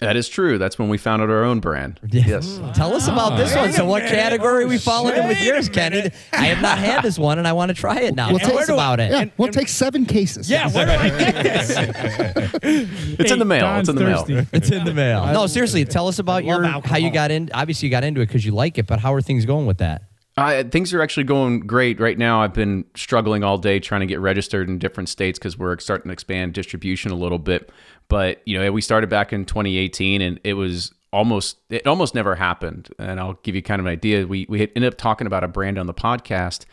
That 0.00 0.16
is 0.16 0.28
true. 0.28 0.58
That's 0.58 0.78
when 0.78 0.88
we 0.88 0.96
founded 0.98 1.28
our 1.30 1.42
own 1.44 1.60
brand. 1.60 2.00
Yes. 2.10 2.60
Tell 2.74 2.94
us 2.94 3.06
about 3.08 3.36
this 3.36 3.54
one. 3.54 3.72
So, 3.72 3.84
what 3.86 4.02
category 4.02 4.66
we 4.66 4.76
falling 4.78 5.16
in 5.16 5.26
with 5.28 5.40
yours, 5.42 5.68
Kenny? 5.68 6.10
I 6.32 6.46
have 6.46 6.60
not 6.60 6.78
had 6.78 7.02
this 7.02 7.18
one, 7.18 7.38
and 7.38 7.46
I 7.48 7.52
want 7.52 7.68
to 7.70 7.74
try 7.74 8.00
it 8.00 8.14
now. 8.14 8.30
We'll 8.30 8.38
Tell 8.40 8.50
take- 8.50 8.60
us 8.60 8.68
about 8.68 9.00
it. 9.00 9.10
Yeah, 9.10 9.24
we'll 9.36 9.48
take 9.52 9.68
seven 9.68 10.04
cases. 10.04 10.50
yeah, 10.50 10.68
where 10.70 10.86
do 10.86 10.92
I 10.92 11.08
get 11.10 11.42
this? 11.42 12.58
It's 13.18 13.30
in 13.32 13.38
the 13.38 13.44
mail. 13.44 13.60
Don's 13.60 13.88
it's 13.88 13.98
in 13.98 14.04
the 14.04 14.04
mail. 14.10 14.46
It's 14.52 14.70
in 14.70 14.84
the 14.84 14.94
mail. 14.94 15.26
No, 15.26 15.46
seriously, 15.46 15.84
tell 15.84 16.08
us 16.08 16.18
about 16.18 16.44
love 16.44 16.62
your 16.62 16.80
how 16.82 16.96
you 16.96 17.10
got 17.10 17.30
in. 17.30 17.50
Obviously, 17.54 17.86
you 17.86 17.90
got 17.90 18.04
into 18.04 18.20
it 18.20 18.26
because 18.26 18.44
you 18.44 18.52
like 18.52 18.78
it, 18.78 18.86
but 18.86 19.00
how 19.00 19.14
are 19.14 19.20
things 19.20 19.44
going 19.44 19.66
with 19.66 19.78
that? 19.78 20.02
Uh, 20.36 20.62
things 20.62 20.94
are 20.94 21.02
actually 21.02 21.24
going 21.24 21.58
great 21.60 21.98
right 21.98 22.16
now. 22.16 22.40
I've 22.42 22.54
been 22.54 22.84
struggling 22.94 23.42
all 23.42 23.58
day 23.58 23.80
trying 23.80 24.02
to 24.02 24.06
get 24.06 24.20
registered 24.20 24.68
in 24.68 24.78
different 24.78 25.08
states 25.08 25.36
because 25.36 25.58
we're 25.58 25.76
starting 25.80 26.10
to 26.10 26.12
expand 26.12 26.52
distribution 26.52 27.10
a 27.10 27.16
little 27.16 27.40
bit. 27.40 27.72
But 28.08 28.42
you 28.46 28.58
know, 28.58 28.72
we 28.72 28.80
started 28.80 29.10
back 29.10 29.32
in 29.32 29.44
2018, 29.44 30.22
and 30.22 30.40
it 30.44 30.54
was 30.54 30.92
almost 31.12 31.58
it 31.70 31.86
almost 31.86 32.14
never 32.14 32.34
happened. 32.34 32.88
And 32.98 33.20
I'll 33.20 33.38
give 33.42 33.54
you 33.54 33.62
kind 33.62 33.80
of 33.80 33.86
an 33.86 33.92
idea. 33.92 34.26
We 34.26 34.46
we 34.48 34.62
ended 34.62 34.84
up 34.84 34.96
talking 34.96 35.26
about 35.26 35.44
a 35.44 35.48
brand 35.48 35.78
on 35.78 35.86
the 35.86 35.94
podcast 35.94 36.64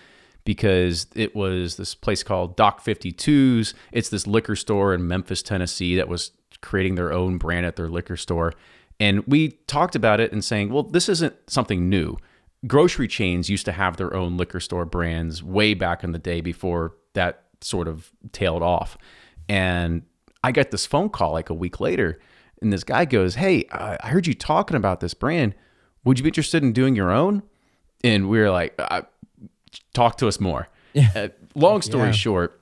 because 0.46 1.08
it 1.16 1.36
was 1.36 1.76
this 1.78 1.96
place 1.96 2.24
called 2.24 2.56
Doc 2.56 2.84
52s. 2.84 3.74
It's 3.92 4.10
this 4.10 4.28
liquor 4.28 4.56
store 4.56 4.94
in 4.94 5.08
Memphis, 5.08 5.42
Tennessee, 5.42 5.96
that 5.96 6.08
was 6.08 6.32
creating 6.62 6.96
their 6.96 7.12
own 7.12 7.38
brand 7.38 7.66
at 7.66 7.76
their 7.76 7.90
liquor 7.90 8.16
store. 8.16 8.54
And 9.00 9.26
we 9.28 9.50
talked 9.68 9.96
about 9.96 10.20
it 10.20 10.32
and 10.32 10.46
saying, 10.46 10.70
well, 10.70 10.84
this 10.84 11.10
isn't 11.10 11.36
something 11.48 11.90
new. 11.90 12.18
Grocery 12.68 13.08
chains 13.08 13.50
used 13.50 13.66
to 13.66 13.72
have 13.72 13.98
their 13.98 14.16
own 14.16 14.38
liquor 14.38 14.60
store 14.60 14.86
brands 14.86 15.44
way 15.44 15.74
back 15.74 16.04
in 16.04 16.12
the 16.12 16.20
day 16.20 16.42
before 16.42 16.96
that 17.14 17.44
sort 17.62 17.88
of 17.88 18.12
tailed 18.32 18.64
off. 18.64 18.98
And 19.50 20.04
I 20.46 20.52
got 20.52 20.70
this 20.70 20.86
phone 20.86 21.10
call 21.10 21.32
like 21.34 21.50
a 21.50 21.54
week 21.56 21.80
later, 21.80 22.20
and 22.62 22.72
this 22.72 22.84
guy 22.84 23.06
goes, 23.06 23.36
Hey, 23.36 23.66
I 23.72 23.98
I 24.02 24.08
heard 24.10 24.28
you 24.28 24.34
talking 24.36 24.78
about 24.78 25.00
this 25.00 25.14
brand. 25.16 25.56
Would 26.04 26.20
you 26.20 26.24
be 26.24 26.30
interested 26.30 26.62
in 26.62 26.72
doing 26.72 26.96
your 26.96 27.12
own? 27.12 27.42
And 28.04 28.30
we 28.30 28.38
were 28.40 28.52
like, 28.52 28.76
uh, 28.78 29.02
Talk 29.94 30.18
to 30.18 30.28
us 30.28 30.40
more. 30.40 30.68
Uh, 31.16 31.30
long 31.56 31.82
story 31.82 32.10
short, 32.14 32.62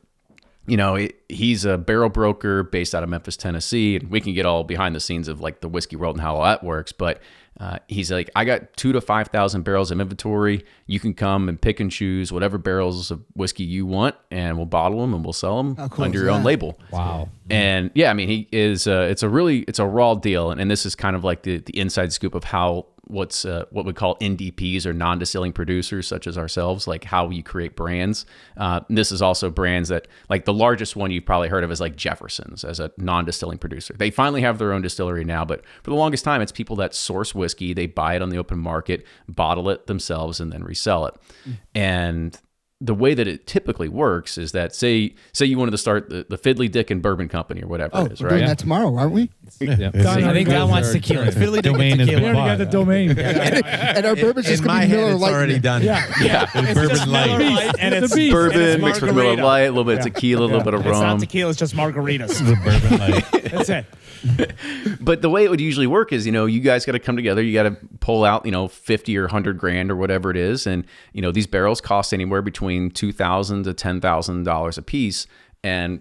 you 0.66 0.78
know, 0.78 0.96
he- 0.96 1.14
he's 1.30 1.66
a 1.66 1.78
barrel 1.78 2.10
broker 2.10 2.64
based 2.64 2.96
out 2.96 3.04
of 3.04 3.10
Memphis, 3.10 3.36
Tennessee, 3.38 3.98
and 3.98 4.10
we 4.10 4.22
can 4.22 4.34
get 4.34 4.46
all 4.46 4.64
behind 4.64 4.96
the 4.96 5.00
scenes 5.00 5.28
of 5.28 5.42
like 5.42 5.62
the 5.62 5.68
whiskey 5.70 5.96
world 5.96 6.16
and 6.16 6.22
how 6.22 6.36
all 6.36 6.44
that 6.44 6.64
works. 6.64 6.92
But 6.92 7.20
uh, 7.60 7.78
he's 7.88 8.12
like, 8.12 8.30
I 8.36 8.46
got 8.46 8.76
two 8.78 8.94
to 8.94 9.02
five 9.02 9.28
thousand 9.28 9.62
barrels 9.64 9.92
of 9.92 10.00
inventory. 10.02 10.66
You 10.88 11.00
can 11.00 11.14
come 11.14 11.48
and 11.50 11.62
pick 11.62 11.80
and 11.80 11.92
choose 11.92 12.32
whatever 12.32 12.58
barrels 12.58 13.12
of 13.12 13.22
whiskey 13.36 13.64
you 13.64 13.86
want, 13.86 14.16
and 14.32 14.58
we'll 14.58 14.66
bottle 14.66 15.02
them 15.02 15.14
and 15.14 15.24
we'll 15.24 15.34
sell 15.34 15.58
them 15.62 15.76
cool 15.90 16.06
under 16.06 16.18
is 16.18 16.24
your 16.24 16.32
own 16.32 16.44
label. 16.44 16.80
Wow. 16.92 17.30
And 17.50 17.92
yeah, 17.94 18.10
I 18.10 18.14
mean, 18.14 18.28
he 18.28 18.48
is. 18.52 18.88
Uh, 18.88 19.08
it's 19.12 19.22
a 19.22 19.30
really, 19.30 19.60
it's 19.68 19.80
a 19.80 19.86
raw 19.86 20.16
deal, 20.16 20.50
and, 20.50 20.60
and 20.62 20.72
this 20.72 20.86
is 20.86 20.96
kind 20.96 21.16
of 21.16 21.24
like 21.24 21.44
the 21.44 21.58
the 21.60 21.78
inside 21.78 22.12
scoop 22.14 22.34
of 22.34 22.44
how 22.46 22.88
what's 23.06 23.46
uh, 23.46 23.66
what 23.72 23.86
we 23.86 23.94
call 23.94 24.16
NDPs 24.20 24.86
or 24.86 24.94
non-distilling 24.94 25.54
producers, 25.54 26.08
such 26.08 26.26
as 26.28 26.38
ourselves, 26.38 26.88
like 26.88 27.04
how 27.04 27.30
you 27.30 27.44
create 27.44 27.76
brands. 27.76 28.26
Uh, 28.58 28.82
this 28.90 29.12
is 29.12 29.22
also 29.22 29.50
brands 29.50 29.90
that, 29.90 30.08
like 30.30 30.46
the 30.46 30.54
largest 30.54 30.96
one 30.96 31.12
you've 31.12 31.26
probably 31.26 31.50
heard 31.50 31.64
of 31.64 31.72
is 31.72 31.82
like 31.82 31.96
Jefferson's 31.96 32.64
as 32.64 32.80
a 32.80 32.92
non-distilling 32.98 33.58
producer. 33.58 33.94
They 33.98 34.10
finally 34.10 34.42
have 34.42 34.58
their 34.58 34.74
own 34.74 34.82
distillery 34.82 35.24
now, 35.26 35.44
but 35.46 35.64
for 35.84 35.90
the 35.92 35.98
longest 35.98 36.24
time, 36.24 36.42
it's 36.42 36.52
people 36.52 36.76
that 36.78 36.96
source 36.96 37.36
whiskey, 37.36 37.74
they 37.74 37.88
buy 37.88 38.16
it 38.16 38.22
on 38.22 38.30
the 38.30 38.38
open 38.38 38.60
market, 38.60 39.06
bottle 39.28 39.70
it 39.70 39.88
themselves, 39.88 40.40
and 40.40 40.52
then 40.52 40.64
resell 40.64 41.06
it. 41.06 41.16
And 41.76 42.40
the 42.82 42.94
way 42.94 43.14
that 43.14 43.28
it 43.28 43.48
typically 43.48 43.88
works 43.88 44.38
is 44.38 44.52
that 44.52 44.76
say 44.76 45.16
say 45.32 45.46
you 45.46 45.58
wanted 45.58 45.72
to 45.72 45.78
start 45.78 46.10
the, 46.10 46.26
the 46.30 46.38
Fiddly 46.38 46.70
Dick 46.70 46.92
and 46.92 47.02
Bourbon 47.02 47.30
Company 47.30 47.62
or 47.64 47.68
whatever 47.68 47.92
Oh, 47.96 48.06
it 48.06 48.12
is, 48.14 48.22
we're 48.22 48.28
doing 48.30 48.42
right? 48.42 48.48
that 48.48 48.58
tomorrow, 48.58 48.94
aren't 48.98 49.14
we? 49.14 49.30
Yeah. 49.60 49.92
Don, 49.92 50.24
I 50.24 50.34
think 50.34 50.50
guys 50.50 50.58
Don 50.58 50.70
wants 50.70 50.90
are- 50.90 50.94
tequila. 50.94 51.28
Fiddly 51.28 51.62
dick 51.62 51.64
Domain 51.72 51.98
with 52.00 52.10
has 52.10 52.20
We 52.20 52.26
already 52.26 52.34
got 52.40 52.58
the 52.58 52.66
domain. 52.66 53.18
And 53.18 54.06
our 54.06 54.16
bourbon's 54.16 54.48
In 54.48 54.52
just 54.54 54.64
gonna 54.64 54.82
be 54.82 54.88
head, 54.88 54.98
Miller 54.98 55.14
it's 55.14 55.24
already 55.24 55.60
done. 55.60 55.84
Yeah. 55.84 56.06
Yeah. 56.22 56.50
It's 56.54 56.74
Bourbon 56.74 57.12
light. 57.12 57.76
And 57.80 57.94
It's 57.96 58.06
it's 58.06 58.18
a. 58.18 58.32
Bourbon 58.32 58.60
and 58.62 58.70
it's 58.70 58.84
mixed 58.84 59.02
with 59.02 59.12
Miller 59.16 59.24
margarita. 59.38 59.46
Lite, 59.46 59.62
a 59.62 59.70
little 59.70 59.84
bit 59.84 59.98
of 60.00 60.04
tequila, 60.06 60.46
a 60.46 60.48
little 60.48 60.64
bit 60.64 60.74
of 60.74 60.80
It's 60.86 60.90
not 61.00 61.02
rum. 61.04 61.20
tequila, 61.20 61.50
it's 61.52 61.60
just 61.60 61.76
margaritas. 61.76 62.40
The 62.40 62.56
Bourbon 62.56 63.00
light. 63.00 63.44
That's 63.52 63.70
it. 63.70 63.86
But 65.02 65.22
the 65.22 65.30
way 65.30 65.44
it 65.44 65.50
would 65.50 65.60
usually 65.60 65.86
work 65.88 66.14
is, 66.14 66.26
you 66.26 66.32
know, 66.32 66.46
you 66.46 66.62
guys 66.62 66.86
got 66.86 66.94
to 66.94 67.00
come 67.00 67.18
together. 67.18 67.42
You 67.44 67.54
got 67.54 67.64
to 67.64 67.78
pull 68.00 68.24
out, 68.24 68.46
you 68.46 68.52
know, 68.54 68.70
fifty 68.70 69.18
or 69.18 69.28
hundred 69.28 69.58
grand 69.58 69.92
or 69.92 69.98
whatever 69.98 70.32
it 70.32 70.38
is, 70.38 70.66
and 70.66 70.86
you 71.12 71.22
know 71.22 71.32
these 71.34 71.46
barrels 71.46 71.82
cost 71.82 72.14
anywhere 72.14 72.42
between 72.42 72.90
two 72.90 73.12
thousand 73.12 73.64
to 73.64 73.74
ten 73.74 74.00
thousand 74.00 74.44
dollars 74.46 74.78
a 74.78 74.82
piece, 74.82 75.28
and 75.62 76.00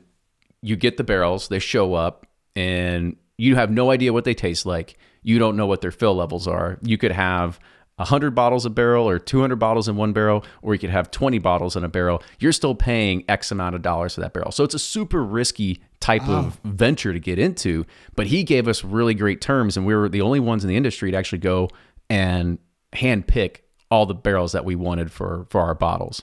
you 0.61 0.77
get 0.77 0.99
the 0.99 1.05
barrels. 1.05 1.49
They 1.49 1.59
show 1.59 1.95
up, 1.95 2.25
and 2.55 3.17
you 3.39 3.57
have 3.57 3.71
no 3.71 3.91
idea 3.91 4.13
what 4.13 4.25
they 4.25 4.35
taste 4.35 4.67
like. 4.67 4.99
You 5.23 5.39
don't 5.39 5.57
know 5.57 5.67
what 5.67 5.81
their 5.81 5.91
fill 5.91 6.15
levels 6.15 6.47
are. 6.47 6.79
You 6.83 6.99
could 6.99 7.13
have 7.13 7.59
100 7.97 8.35
bottles 8.35 8.65
a 8.67 8.71
barrel 8.71 9.09
or 9.09 9.19
200 9.19 9.57
bottles 9.57 9.89
in 9.89 9.97
one 9.97 10.13
barrel, 10.13 10.45
or 10.63 10.75
you 10.75 10.79
could 10.79 10.91
have 10.91 11.11
20 11.11 11.39
bottles 11.39 11.77
in 11.77 11.85
a 11.85 11.89
barrel. 11.89 12.23
You're 12.39 12.53
still 12.53 12.75
paying 12.75 13.25
X 13.29 13.51
amount 13.51 13.75
of 13.75 13.83
dollars 13.83 14.15
for 14.15 14.21
that 14.23 14.33
barrel. 14.33 14.51
So 14.51 14.65
it's 14.65 14.75
a 14.75 14.79
super 14.79 15.23
risky 15.23 15.81
type 16.01 16.27
of 16.29 16.59
venture 16.65 17.13
to 17.13 17.21
get 17.21 17.39
into. 17.39 17.87
But 18.17 18.27
he 18.27 18.43
gave 18.43 18.67
us 18.67 18.83
really 18.83 19.15
great 19.15 19.41
terms, 19.41 19.77
and 19.77 19.87
we 19.87 19.95
were 19.95 20.09
the 20.09 20.23
only 20.23 20.41
ones 20.41 20.65
in 20.65 20.69
the 20.69 20.77
industry 20.77 21.11
to 21.11 21.17
actually 21.17 21.39
go 21.39 21.69
and 22.11 22.59
hand 22.93 23.27
pick 23.27 23.65
all 23.91 24.07
the 24.07 24.15
barrels 24.15 24.53
that 24.53 24.65
we 24.65 24.75
wanted 24.75 25.13
for 25.13 25.47
for 25.51 25.61
our 25.61 25.75
bottles. 25.75 26.23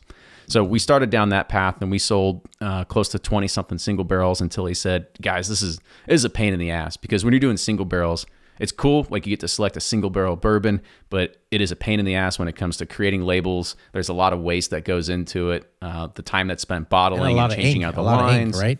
So 0.49 0.63
we 0.63 0.79
started 0.79 1.09
down 1.09 1.29
that 1.29 1.47
path, 1.47 1.77
and 1.81 1.89
we 1.91 1.99
sold 1.99 2.47
uh, 2.59 2.83
close 2.85 3.07
to 3.09 3.19
twenty 3.19 3.47
something 3.47 3.77
single 3.77 4.03
barrels 4.03 4.41
until 4.41 4.65
he 4.65 4.73
said, 4.73 5.07
"Guys, 5.21 5.47
this 5.47 5.61
is 5.61 5.77
this 6.07 6.15
is 6.15 6.25
a 6.25 6.29
pain 6.29 6.53
in 6.53 6.59
the 6.59 6.71
ass 6.71 6.97
because 6.97 7.23
when 7.23 7.33
you're 7.33 7.39
doing 7.39 7.55
single 7.57 7.85
barrels, 7.85 8.25
it's 8.59 8.71
cool, 8.71 9.05
like 9.09 9.25
you 9.25 9.31
get 9.31 9.39
to 9.41 9.47
select 9.47 9.77
a 9.77 9.79
single 9.79 10.09
barrel 10.09 10.35
bourbon, 10.35 10.81
but 11.09 11.37
it 11.51 11.61
is 11.61 11.71
a 11.71 11.75
pain 11.75 11.99
in 11.99 12.05
the 12.05 12.15
ass 12.15 12.37
when 12.39 12.47
it 12.47 12.55
comes 12.55 12.77
to 12.77 12.85
creating 12.85 13.21
labels. 13.21 13.75
There's 13.93 14.09
a 14.09 14.13
lot 14.13 14.33
of 14.33 14.39
waste 14.41 14.71
that 14.71 14.85
goes 14.85 15.07
into 15.07 15.51
it. 15.51 15.71
Uh, 15.81 16.07
the 16.13 16.23
time 16.23 16.47
that's 16.47 16.63
spent 16.63 16.79
And 16.79 16.89
bottling 16.89 17.39
and, 17.39 17.51
of 17.51 17.57
changing 17.57 17.81
ink. 17.83 17.85
out 17.87 17.95
the 17.95 18.01
a 18.01 18.03
lot 18.03 18.25
lines. 18.25 18.57
of 18.57 18.63
ink, 18.63 18.79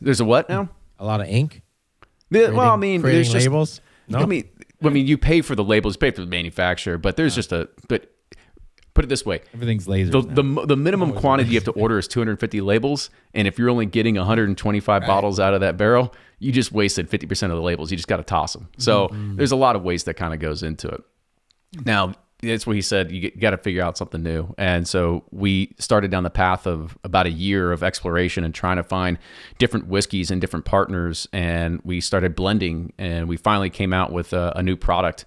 There's 0.00 0.20
a 0.20 0.24
what 0.24 0.48
now? 0.48 0.68
A 0.98 1.04
lot 1.04 1.20
of 1.20 1.28
ink. 1.28 1.62
Yeah, 2.30 2.50
well, 2.50 2.70
I 2.70 2.76
mean, 2.76 3.00
creating 3.02 3.18
there's 3.18 3.32
just 3.32 3.46
labels. 3.46 3.80
No? 4.08 4.18
I 4.18 4.26
mean, 4.26 4.48
I 4.82 4.88
mean, 4.88 5.06
you 5.06 5.18
pay 5.18 5.42
for 5.42 5.54
the 5.54 5.64
labels, 5.64 5.96
pay 5.96 6.10
for 6.10 6.20
the 6.22 6.26
manufacturer, 6.26 6.98
but 6.98 7.16
there's 7.16 7.34
just 7.34 7.52
a. 7.52 7.68
But 7.88 8.10
put 8.98 9.04
it 9.04 9.08
this 9.08 9.24
way: 9.24 9.40
Everything's 9.54 9.86
lasers. 9.86 10.10
the, 10.10 10.42
the 10.42 10.66
the 10.66 10.76
minimum 10.76 11.12
quantity 11.12 11.50
you 11.50 11.54
have 11.54 11.64
to 11.64 11.70
order 11.70 11.98
is 11.98 12.08
250 12.08 12.60
labels, 12.60 13.10
and 13.32 13.46
if 13.46 13.56
you're 13.56 13.70
only 13.70 13.86
getting 13.86 14.16
125 14.16 15.02
bottles 15.02 15.38
out 15.38 15.54
of 15.54 15.60
that 15.60 15.76
barrel, 15.76 16.12
you 16.40 16.50
just 16.50 16.72
wasted 16.72 17.08
50 17.08 17.28
percent 17.28 17.52
of 17.52 17.56
the 17.56 17.62
labels. 17.62 17.92
You 17.92 17.96
just 17.96 18.08
got 18.08 18.16
to 18.16 18.24
toss 18.24 18.54
them. 18.54 18.68
So 18.76 19.06
mm-hmm. 19.06 19.14
Mm-hmm. 19.14 19.36
there's 19.36 19.52
a 19.52 19.56
lot 19.56 19.76
of 19.76 19.84
waste 19.84 20.06
that 20.06 20.14
kind 20.14 20.34
of 20.34 20.40
goes 20.40 20.64
into 20.64 20.88
it. 20.88 21.02
Now 21.84 22.14
that's 22.42 22.66
what 22.66 22.74
he 22.74 22.82
said. 22.82 23.12
You 23.12 23.30
got 23.30 23.50
to 23.50 23.58
figure 23.58 23.82
out 23.82 23.96
something 23.96 24.20
new, 24.20 24.52
and 24.58 24.88
so 24.88 25.22
we 25.30 25.76
started 25.78 26.10
down 26.10 26.24
the 26.24 26.30
path 26.30 26.66
of 26.66 26.98
about 27.04 27.26
a 27.26 27.30
year 27.30 27.70
of 27.70 27.84
exploration 27.84 28.42
and 28.42 28.52
trying 28.52 28.78
to 28.78 28.82
find 28.82 29.16
different 29.58 29.86
whiskeys 29.86 30.32
and 30.32 30.40
different 30.40 30.64
partners, 30.64 31.28
and 31.32 31.80
we 31.84 32.00
started 32.00 32.34
blending, 32.34 32.92
and 32.98 33.28
we 33.28 33.36
finally 33.36 33.70
came 33.70 33.92
out 33.92 34.10
with 34.10 34.32
a, 34.32 34.52
a 34.56 34.62
new 34.64 34.76
product 34.76 35.24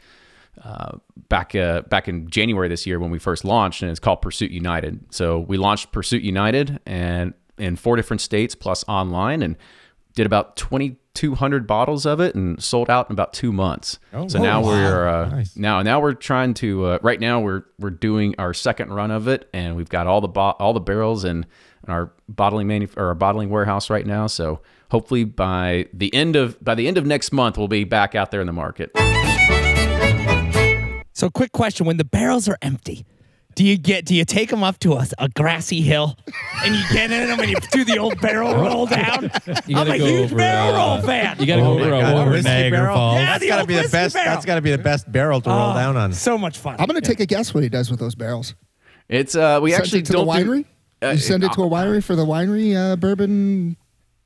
uh, 0.64 0.98
back 1.30 1.56
uh, 1.56 1.82
back 1.82 2.08
in 2.08 2.30
January 2.30 2.68
this 2.68 2.86
year 2.86 3.00
when 3.00 3.10
we 3.12 3.20
first 3.20 3.44
launched, 3.44 3.82
and 3.82 3.90
it's 3.92 4.00
called 4.00 4.22
Pursuit 4.22 4.52
United. 4.52 5.00
So 5.12 5.40
we 5.40 5.58
launched 5.58 5.92
Pursuit 5.92 6.22
United 6.24 6.80
and 6.86 7.34
in 7.58 7.76
four 7.76 7.96
different 7.96 8.22
states 8.22 8.56
plus 8.56 8.84
online, 8.88 9.42
and 9.42 9.56
did 10.14 10.26
about 10.26 10.58
2,200 10.58 11.66
bottles 11.66 12.06
of 12.06 12.20
it 12.20 12.36
and 12.36 12.62
sold 12.62 12.90
out 12.90 13.10
in 13.10 13.14
about 13.14 13.32
two 13.34 13.52
months. 13.52 13.98
Oh, 14.14 14.28
so 14.28 14.40
now 14.42 14.62
we're 14.64 15.08
uh, 15.08 15.30
Nice. 15.30 15.56
now 15.56 15.82
now 15.82 16.00
we're 16.00 16.14
trying 16.14 16.54
to 16.56 16.86
uh, 16.86 17.00
right 17.02 17.20
now 17.20 17.40
we're 17.40 17.64
we're 17.80 17.90
doing 17.90 18.36
our 18.38 18.54
second 18.54 18.92
run 18.94 19.10
of 19.12 19.28
it, 19.28 19.50
and 19.54 19.76
we've 19.76 19.90
got 19.90 20.06
all 20.08 20.22
the 20.22 20.28
bo- 20.28 20.56
all 20.60 20.74
the 20.74 20.80
barrels 20.82 21.24
in 21.24 21.46
our 21.88 22.12
bottling 22.30 22.68
manu- 22.68 22.88
or 22.98 23.08
our 23.08 23.16
bottling 23.16 23.50
warehouse 23.50 23.90
right 23.90 24.06
now. 24.06 24.28
So 24.28 24.62
hopefully 24.92 25.24
by 25.24 25.88
the 25.94 26.14
end 26.14 26.36
of 26.36 26.64
by 26.64 26.76
the 26.76 26.88
end 26.88 26.98
of 26.98 27.06
next 27.06 27.32
month, 27.32 27.58
we'll 27.58 27.68
be 27.68 27.84
back 27.84 28.14
out 28.16 28.30
there 28.32 28.42
in 28.42 28.48
the 28.48 28.54
market. 28.54 28.92
So, 31.22 31.30
quick 31.30 31.52
question: 31.52 31.86
When 31.86 31.98
the 31.98 32.04
barrels 32.04 32.50
are 32.50 32.58
empty, 32.64 33.06
do 33.54 33.64
you 33.64 33.78
get 33.78 34.06
do 34.06 34.16
you 34.16 34.26
take 34.26 34.50
them 34.50 34.64
up 34.64 34.80
to 34.80 34.94
a, 34.94 35.06
a 35.20 35.30
grassy 35.30 35.82
hill 35.82 36.18
and 36.66 36.74
you 36.74 36.82
get 36.92 37.12
in 37.12 37.28
them 37.30 37.40
and 37.40 37.48
you 37.48 37.58
do 37.72 37.84
the 37.86 38.00
old 38.00 38.20
barrel 38.20 38.56
roll 38.56 38.88
down? 38.88 39.30
You 39.68 39.78
I'm 39.78 39.86
gotta 39.86 39.92
a 39.94 39.98
go 40.00 40.06
huge 40.08 40.24
over, 40.32 40.36
barrel 40.38 40.74
uh, 40.74 40.78
roll 40.96 41.02
fan. 41.06 41.36
You 41.40 41.46
got 41.46 41.58
to 41.58 41.62
Oh 41.62 41.78
go 41.78 41.80
over 41.84 41.90
God, 41.92 42.02
a 42.14 42.18
a 42.18 42.22
over 42.22 42.32
whiskey 42.32 42.50
Niagara 42.50 42.80
barrel? 42.80 42.96
Falls. 42.96 43.16
Yeah, 43.20 43.26
That's 43.26 43.42
the 43.42 43.48
got 43.50 43.56
to 43.58 43.62
old 43.62 43.68
be 43.68 43.74
the 43.76 43.82
whiskey 43.82 43.92
best. 43.98 44.14
barrel. 44.16 44.34
That's 44.34 44.46
got 44.48 44.56
to 44.56 44.62
be 44.62 44.72
the 44.72 44.78
best 44.80 45.12
barrel 45.12 45.42
to 45.42 45.50
roll 45.52 45.72
Oh, 45.72 45.74
down 45.76 45.96
on. 45.96 46.12
So 46.14 46.40
much 46.40 46.58
fun. 46.58 46.78
I'm 46.80 46.88
gonna 46.88 47.02
take 47.02 47.20
a 47.20 47.28
guess 47.28 47.54
what 47.54 47.62
he 47.62 47.70
does 47.70 47.92
with 47.92 48.00
those 48.00 48.16
barrels. 48.16 48.56
It's 49.08 49.36
uh 49.36 49.60
we 49.62 49.74
Send 49.74 49.84
actually 49.84 50.00
it 50.00 50.06
to 50.08 50.14
don't 50.14 50.26
the 50.28 50.34
do- 50.44 50.50
winery. 50.50 50.66
uh, 51.04 51.10
you 51.12 51.18
send 51.20 51.44
it 51.44 51.52
to 51.54 51.62
a 51.62 51.70
winery 51.70 52.04
for 52.04 52.16
the 52.16 52.26
winery 52.26 52.76
uh, 52.76 52.96
bourbon. 52.96 53.78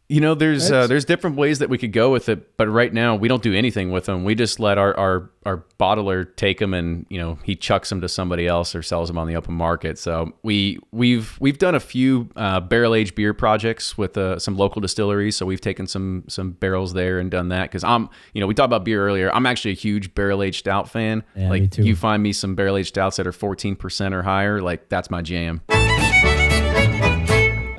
You 0.07 0.21
know, 0.21 0.35
there's 0.35 0.71
uh, 0.71 0.85
there's 0.85 1.03
different 1.03 1.35
ways 1.35 1.57
that 1.59 1.69
we 1.69 1.79
could 1.79 1.91
go 1.91 2.11
with 2.11 2.29
it, 2.29 2.57
but 2.57 2.67
right 2.67 2.93
now 2.93 3.15
we 3.15 3.27
don't 3.27 3.41
do 3.41 3.55
anything 3.55 3.89
with 3.89 4.05
them. 4.05 4.23
We 4.23 4.35
just 4.35 4.59
let 4.59 4.77
our 4.77 4.95
our, 4.95 5.31
our 5.47 5.65
bottler 5.79 6.35
take 6.35 6.59
them, 6.59 6.75
and 6.75 7.07
you 7.09 7.17
know 7.17 7.39
he 7.43 7.55
chucks 7.55 7.89
them 7.89 8.01
to 8.01 8.07
somebody 8.07 8.45
else 8.45 8.75
or 8.75 8.83
sells 8.83 9.07
them 9.07 9.17
on 9.17 9.27
the 9.27 9.35
open 9.35 9.55
market. 9.55 9.97
So 9.97 10.33
we 10.43 10.77
we've 10.91 11.35
we've 11.39 11.57
done 11.57 11.73
a 11.73 11.79
few 11.79 12.29
uh, 12.35 12.59
barrel 12.59 12.93
aged 12.93 13.15
beer 13.15 13.33
projects 13.33 13.97
with 13.97 14.15
uh, 14.15 14.37
some 14.37 14.55
local 14.55 14.79
distilleries. 14.79 15.37
So 15.37 15.45
we've 15.47 15.59
taken 15.59 15.87
some 15.87 16.25
some 16.27 16.51
barrels 16.51 16.93
there 16.93 17.17
and 17.17 17.31
done 17.31 17.49
that 17.49 17.63
because 17.63 17.83
I'm 17.83 18.07
you 18.33 18.41
know 18.41 18.45
we 18.45 18.53
talked 18.53 18.67
about 18.67 18.85
beer 18.85 19.03
earlier. 19.03 19.33
I'm 19.33 19.47
actually 19.47 19.71
a 19.71 19.75
huge 19.75 20.13
barrel 20.13 20.43
aged 20.43 20.59
stout 20.59 20.87
fan. 20.87 21.23
Yeah, 21.35 21.49
like 21.49 21.77
you 21.79 21.95
find 21.95 22.21
me 22.21 22.31
some 22.31 22.53
barrel 22.53 22.77
aged 22.77 22.89
stouts 22.89 23.17
that 23.17 23.25
are 23.25 23.31
14 23.31 23.75
percent 23.75 24.13
or 24.13 24.21
higher, 24.21 24.61
like 24.61 24.87
that's 24.87 25.09
my 25.09 25.23
jam. 25.23 25.61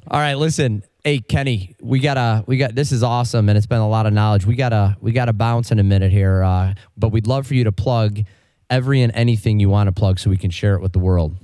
All 0.09 0.21
right, 0.21 0.35
listen. 0.35 0.83
Hey, 1.07 1.21
Kenny, 1.21 1.77
we 1.81 2.01
gotta, 2.01 2.43
we 2.49 2.57
got. 2.57 2.75
This 2.75 2.91
is 2.91 3.05
awesome, 3.05 3.49
and 3.49 3.57
it's 3.57 3.69
been 3.69 3.79
a 3.79 3.89
lot 3.89 4.07
of 4.07 4.13
knowledge. 4.13 4.45
We 4.45 4.57
gotta, 4.57 4.97
we 5.01 5.13
gotta 5.13 5.33
bounce 5.33 5.71
in 5.71 5.79
a 5.79 5.85
minute 5.85 6.11
here, 6.11 6.43
uh, 6.43 6.75
but 6.97 7.11
we'd 7.11 7.29
love 7.29 7.47
for 7.47 7.55
you 7.55 7.63
to 7.63 7.71
plug 7.71 8.23
every 8.71 9.01
and 9.03 9.15
anything 9.15 9.61
you 9.61 9.69
want 9.69 9.87
to 9.87 9.93
plug, 9.93 10.19
so 10.19 10.31
we 10.31 10.37
can 10.37 10.51
share 10.51 10.75
it 10.75 10.83
with 10.83 10.93
the 10.93 10.99
world. 10.99 11.37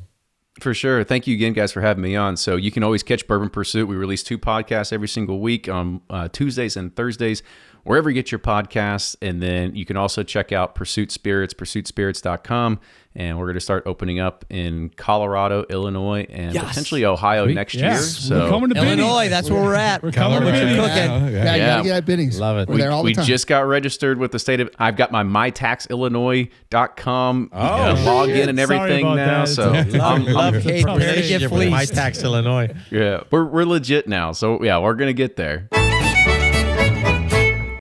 For 0.59 0.75
sure. 0.75 1.05
Thank 1.05 1.29
you 1.29 1.37
again, 1.37 1.53
guys, 1.53 1.71
for 1.71 1.81
having 1.81 2.03
me 2.03 2.17
on. 2.17 2.37
So 2.37 2.57
you 2.57 2.73
can 2.73 2.83
always 2.83 3.05
catch 3.05 3.29
Bourbon 3.29 3.51
Pursuit. 3.51 3.87
We 3.87 3.95
release 3.95 4.25
two 4.25 4.37
podcasts 4.37 4.93
every 4.93 5.07
single 5.07 5.39
week 5.39 5.69
on 5.69 6.01
uh, 6.11 6.27
Tuesdays 6.27 6.77
and 6.77 6.97
Thursdays. 6.97 7.45
Wherever 7.85 8.09
you 8.11 8.15
get 8.15 8.31
your 8.31 8.39
podcasts. 8.39 9.17
And 9.21 9.43
then 9.43 9.75
you 9.75 9.85
can 9.85 9.97
also 9.97 10.23
check 10.23 10.53
out 10.53 10.75
Pursuit 10.75 11.11
Spirits, 11.11 11.53
pursuitspirits.com. 11.55 12.79
And 13.15 13.39
we're 13.39 13.45
going 13.45 13.57
to 13.57 13.61
start 13.61 13.83
opening 13.85 14.21
up 14.21 14.47
in 14.49 14.89
Colorado, 14.97 15.67
Illinois, 15.69 16.27
and 16.31 16.55
Yes. 16.55 16.67
potentially 16.69 17.05
Ohio 17.05 17.45
next 17.45 17.75
year. 17.75 17.95
So 17.97 18.45
we're 18.45 18.49
coming 18.49 18.69
to 18.71 18.75
Binny's. 18.75 18.99
Illinois, 19.01 19.29
that's 19.29 19.51
where 19.51 19.63
we're 19.63 19.75
at. 19.75 20.03
We're 20.03 20.13
coming 20.13 20.41
to 20.41 20.47
We're 20.47 20.53
Binny's. 20.53 20.77
cooking. 20.77 20.95
Yeah, 20.95 21.29
you 21.29 21.35
Yeah. 21.61 21.67
gotta 21.77 21.83
get 21.83 21.97
at 21.97 22.07
Binnings. 22.07 22.41
Love 22.41 22.57
it. 22.57 22.71
We're 22.71 22.79
there 22.79 22.91
all 22.91 23.03
we 23.03 23.11
the 23.13 23.17
time. 23.17 23.27
just 23.27 23.47
got 23.47 23.67
registered 23.67 24.17
with 24.19 24.33
the 24.33 24.39
state 24.39 24.61
of. 24.61 24.71
I've 24.79 24.97
got 24.97 25.13
my 25.13 25.25
mytaxillinois.com 25.25 27.51
oh, 27.53 27.59
uh, 27.59 27.97
login 27.97 28.49
and 28.49 28.59
everything 28.59 29.05
now. 29.05 29.45
that. 29.45 29.49
So 29.49 29.73
I'm, 29.73 30.01
I'm- 30.01 30.25
Love 30.25 30.55
Okay, 30.55 30.81
the 30.81 30.87
better 30.87 30.99
get 30.99 31.07
relationship 31.11 31.51
with 31.53 31.69
My 31.71 31.79
fleeced. 31.81 31.95
Tax 31.95 32.23
Illinois. 32.25 32.71
yeah, 32.91 33.21
we're 33.31 33.45
we're 33.45 33.65
legit 33.65 34.09
now. 34.09 34.33
So 34.33 34.63
yeah, 34.63 34.79
we're 34.79 34.95
gonna 34.95 35.13
get 35.13 35.37
there. 35.37 35.69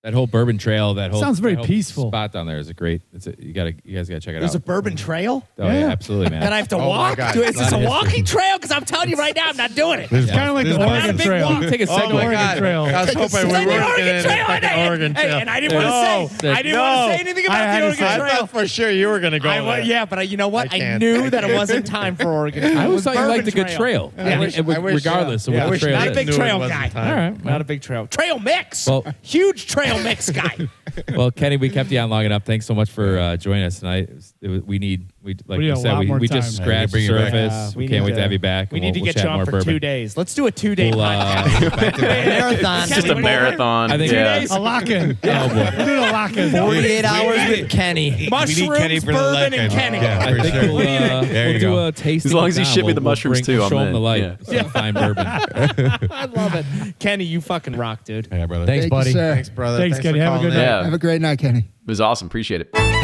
That 0.04 0.16
whole 0.16 0.26
Bourbon 0.26 0.58
Trail, 0.58 0.96
that 0.96 1.12
whole 1.12 1.22
Sounds 1.22 1.38
very 1.38 1.54
that 1.54 1.60
whole 1.60 1.68
peaceful. 1.68 2.08
spot 2.08 2.32
down 2.32 2.48
there 2.48 2.58
is 2.58 2.70
a 2.70 2.74
great. 2.74 3.04
It's 3.14 3.28
a, 3.28 3.36
you 3.38 3.54
gotta, 3.54 3.76
you 3.84 3.96
guys 3.96 4.10
gotta 4.10 4.20
check 4.20 4.34
it 4.34 4.38
out. 4.38 4.40
There's 4.40 4.56
a 4.56 4.58
out. 4.58 4.66
bourbon 4.66 4.96
trail. 4.96 5.48
oh 5.60 5.68
yeah, 5.68 5.74
Yeah. 5.82 5.86
absolutely, 5.90 6.32
man. 6.32 6.40
Then 6.42 6.54
I 6.54 6.58
have 6.58 6.70
to 6.70 6.78
oh, 6.78 6.80
my 6.80 6.88
walk. 6.88 7.18
God. 7.18 7.34
Dude, 7.36 7.46
is 7.50 7.56
this 7.56 7.68
a 7.68 7.76
Glad 7.78 7.88
walking 7.88 8.26
trail? 8.26 8.58
Because 8.58 8.72
I'm 8.72 8.84
telling 8.84 9.10
you 9.12 9.16
right 9.18 9.36
now, 9.36 9.46
I'm 9.50 9.58
not 9.58 9.76
doing 9.76 10.00
it. 10.00 10.12
It's 10.12 10.32
kind 10.32 10.50
of 10.50 10.56
like 10.56 10.66
the 10.66 10.80
not 10.80 10.88
a 10.88 10.92
Oregon 10.92 11.18
big 11.18 11.26
Trail. 11.28 11.50
walk. 11.52 11.62
Take 11.70 11.82
a 11.82 11.84
Oh 11.84 11.96
second. 11.98 12.16
my 12.16 12.26
Oregon 12.26 12.58
Trail. 12.58 12.84
I 12.86 13.02
was 13.04 13.14
hoping 13.14 13.48
we 13.48 13.54
Then 13.54 13.68
were 13.68 13.74
the 13.74 13.80
working 13.80 13.84
Oregon 13.92 14.08
in 14.08 14.16
a 14.16 14.22
Trail. 14.24 14.46
fucking 14.48 14.70
and, 14.70 14.90
Oregon 14.90 15.14
hey, 15.16 15.22
Trail. 15.22 15.38
and 15.38 15.50
I 15.52 15.60
didn't 15.60 15.74
want 15.76 15.86
to 15.86 15.90
No. 15.92 16.28
say. 16.40 16.50
I 16.52 16.62
didn't 16.64 16.80
want 16.80 17.12
to 17.12 17.18
say 17.18 17.20
anything 17.22 17.44
I 17.44 17.46
about 17.46 17.58
had 17.68 17.76
the 17.76 17.80
to 17.80 17.86
Oregon 17.86 17.98
say- 18.00 18.14
I 18.16 18.18
Trail. 18.18 18.36
thought 18.38 18.50
for 18.50 18.68
sure 18.68 18.90
you 18.90 19.08
were 19.08 19.20
going 19.20 19.34
to 19.34 19.40
go 19.40 19.50
I, 19.50 19.62
wa- 19.62 19.76
there. 19.76 19.82
yeah, 19.84 20.06
but 20.06 20.18
I, 20.18 20.22
you 20.24 20.38
know 20.38 20.48
what? 20.48 20.74
I 20.74 20.78
I, 20.78 20.80
can't. 20.80 21.00
knew 21.00 21.30
that 21.30 21.44
it 21.44 21.54
wasn't 21.56 21.86
time 21.86 22.16
for 22.16 22.28
Oregon. 22.28 22.64
Trail. 22.64 22.76
I 22.76 22.82
It 22.82 22.86
always 22.86 22.96
was 22.96 23.04
thought 23.04 23.16
you 23.22 23.28
liked 23.28 23.48
a 23.48 23.52
Bourbon 23.52 23.66
good 23.68 23.78
trail, 23.78 24.14
I 24.18 24.34
I 24.34 24.40
wish- 24.40 24.58
I 24.58 24.62
wish, 24.62 24.96
regardless 24.96 25.48
of 25.48 25.54
yeah, 25.54 25.60
what 25.60 25.66
the 25.66 25.72
wish 25.74 25.82
trail 25.82 25.94
Not 26.00 26.08
a 26.08 26.10
is. 26.10 26.16
big 26.18 26.28
Knew 26.28 26.34
it 26.34 26.38
trail 26.38 26.58
wasn't 26.60 26.80
guy. 26.80 26.90
time. 26.90 27.08
All 27.08 27.16
right. 27.32 27.46
Not 27.46 27.62
a 27.62 27.66
big 27.66 27.82
trail. 27.84 28.08
Trail 28.08 28.40
mix. 28.40 28.88
Well- 28.88 29.06
Huge 29.22 29.68
trail 29.68 29.90
mix 29.99 30.30
guy. 30.30 30.67
Well, 31.15 31.32
Kenny, 31.32 31.56
we 31.56 31.69
kept 31.69 31.89
you 31.89 31.99
on 31.99 32.10
long 32.10 32.25
enough. 32.25 32.43
Thanks 32.43 32.65
so 32.65 32.73
much 32.75 32.91
for 32.91 33.17
uh, 33.17 33.38
joining 33.38 33.63
us 33.63 33.80
tonight. 33.80 34.10
It 34.10 34.13
was, 34.15 34.34
it 34.41 34.47
was, 34.49 34.62
we 34.63 34.77
need, 34.77 35.08
we 35.23 35.36
like 35.47 35.58
We 35.58 35.58
need 35.60 35.67
you 35.69 35.75
said, 35.77 35.97
we, 35.99 36.12
we 36.12 36.27
just 36.27 36.58
time. 36.58 36.65
scratched 36.65 36.91
the 36.91 36.99
Yeah, 36.99 37.08
bring 37.12 37.32
surface. 37.32 37.54
Uh, 37.54 37.71
we, 37.77 37.84
we 37.84 37.88
can't 37.88 38.04
need 38.04 38.10
wait 38.12 38.15
to 38.17 38.21
have 38.23 38.32
you 38.34 38.39
back. 38.39 38.71
We 38.73 38.82
need 38.82 38.88
we'll- 38.88 38.93
to 38.95 38.99
we'll 39.01 39.13
get 39.13 39.23
you 39.23 39.30
on 39.30 39.45
for 39.45 39.51
bourbon. 39.51 39.67
two 39.73 39.80
days. 39.80 40.17
Let's 40.17 40.34
do 40.34 40.47
a 40.47 40.51
two 40.51 40.75
day 40.75 40.89
We'll, 40.91 40.99
uh, 40.99 41.45
back 41.69 41.95
to 41.95 42.01
back. 42.01 42.25
Marathon. 42.25 42.84
It's 42.84 42.95
just 42.95 43.08
a 43.08 43.15
marathon. 43.15 43.89
I 43.91 43.97
think- 43.97 44.12
yeah. 44.12 44.39
days. 44.39 44.51
A 44.51 44.60
lock-in. 44.60 45.17
Oh 45.23 45.47
boy. 45.47 45.56
We're 45.77 45.86
doing 45.86 45.97
a 45.99 46.12
lock-in. 46.12 46.51
48 46.51 47.06
hours 47.06 47.49
with 47.49 47.69
Kenny. 47.69 48.27
Mushrooms, 48.30 48.77
Kenny 48.77 48.99
for 48.99 49.06
the 49.08 49.12
bourbon, 49.13 49.54
and. 49.54 49.71
Kenny. 49.71 49.99
I 49.99 50.41
think 50.41 50.56
we'll, 50.73 50.77
uh, 50.80 51.21
There 51.23 51.51
you 51.51 51.60
do 51.60 51.65
go. 51.67 51.88
a 51.88 51.91
tasting. 51.93 52.30
As 52.30 52.34
long 52.34 52.49
as 52.49 52.60
you 52.60 52.65
ship 52.65 52.86
me 52.86 52.91
the 52.91 52.99
mushrooms 53.01 53.39
too, 53.41 53.54
we'll 53.60 53.63
I'm 53.63 53.69
Show 53.69 53.77
'em 53.80 53.88
in. 53.88 53.93
the 53.93 53.99
light. 53.99 54.38
Yeah. 54.49 54.63
Fine 54.63 54.93
bourbon. 54.95 55.25
I 55.25 56.25
love 56.25 56.54
it. 56.56 56.65
Kenny, 56.99 57.23
you 57.23 57.39
fucking 57.39 57.77
rock, 57.77 58.04
dude. 58.04 58.27
Yeah, 58.30 58.45
brother. 58.45 58.65
Thanks, 58.65 58.88
buddy. 58.88 59.13
Thanks, 59.13 59.47
brother. 59.49 59.77
Thanks, 59.82 60.00
Kenny. 60.00 60.20
Have 60.20 60.39
a 60.39 60.44
good 60.44 60.54
night. 60.54 60.62
Yeah. 60.62 60.84
Have 60.84 60.94
a 60.94 60.98
great 61.00 61.22
night, 61.22 61.39
Kenny. 61.39 61.60
It 61.60 61.88
was 61.88 62.00
awesome. 62.02 62.28
Appreciate 62.28 62.62
it. 62.62 63.01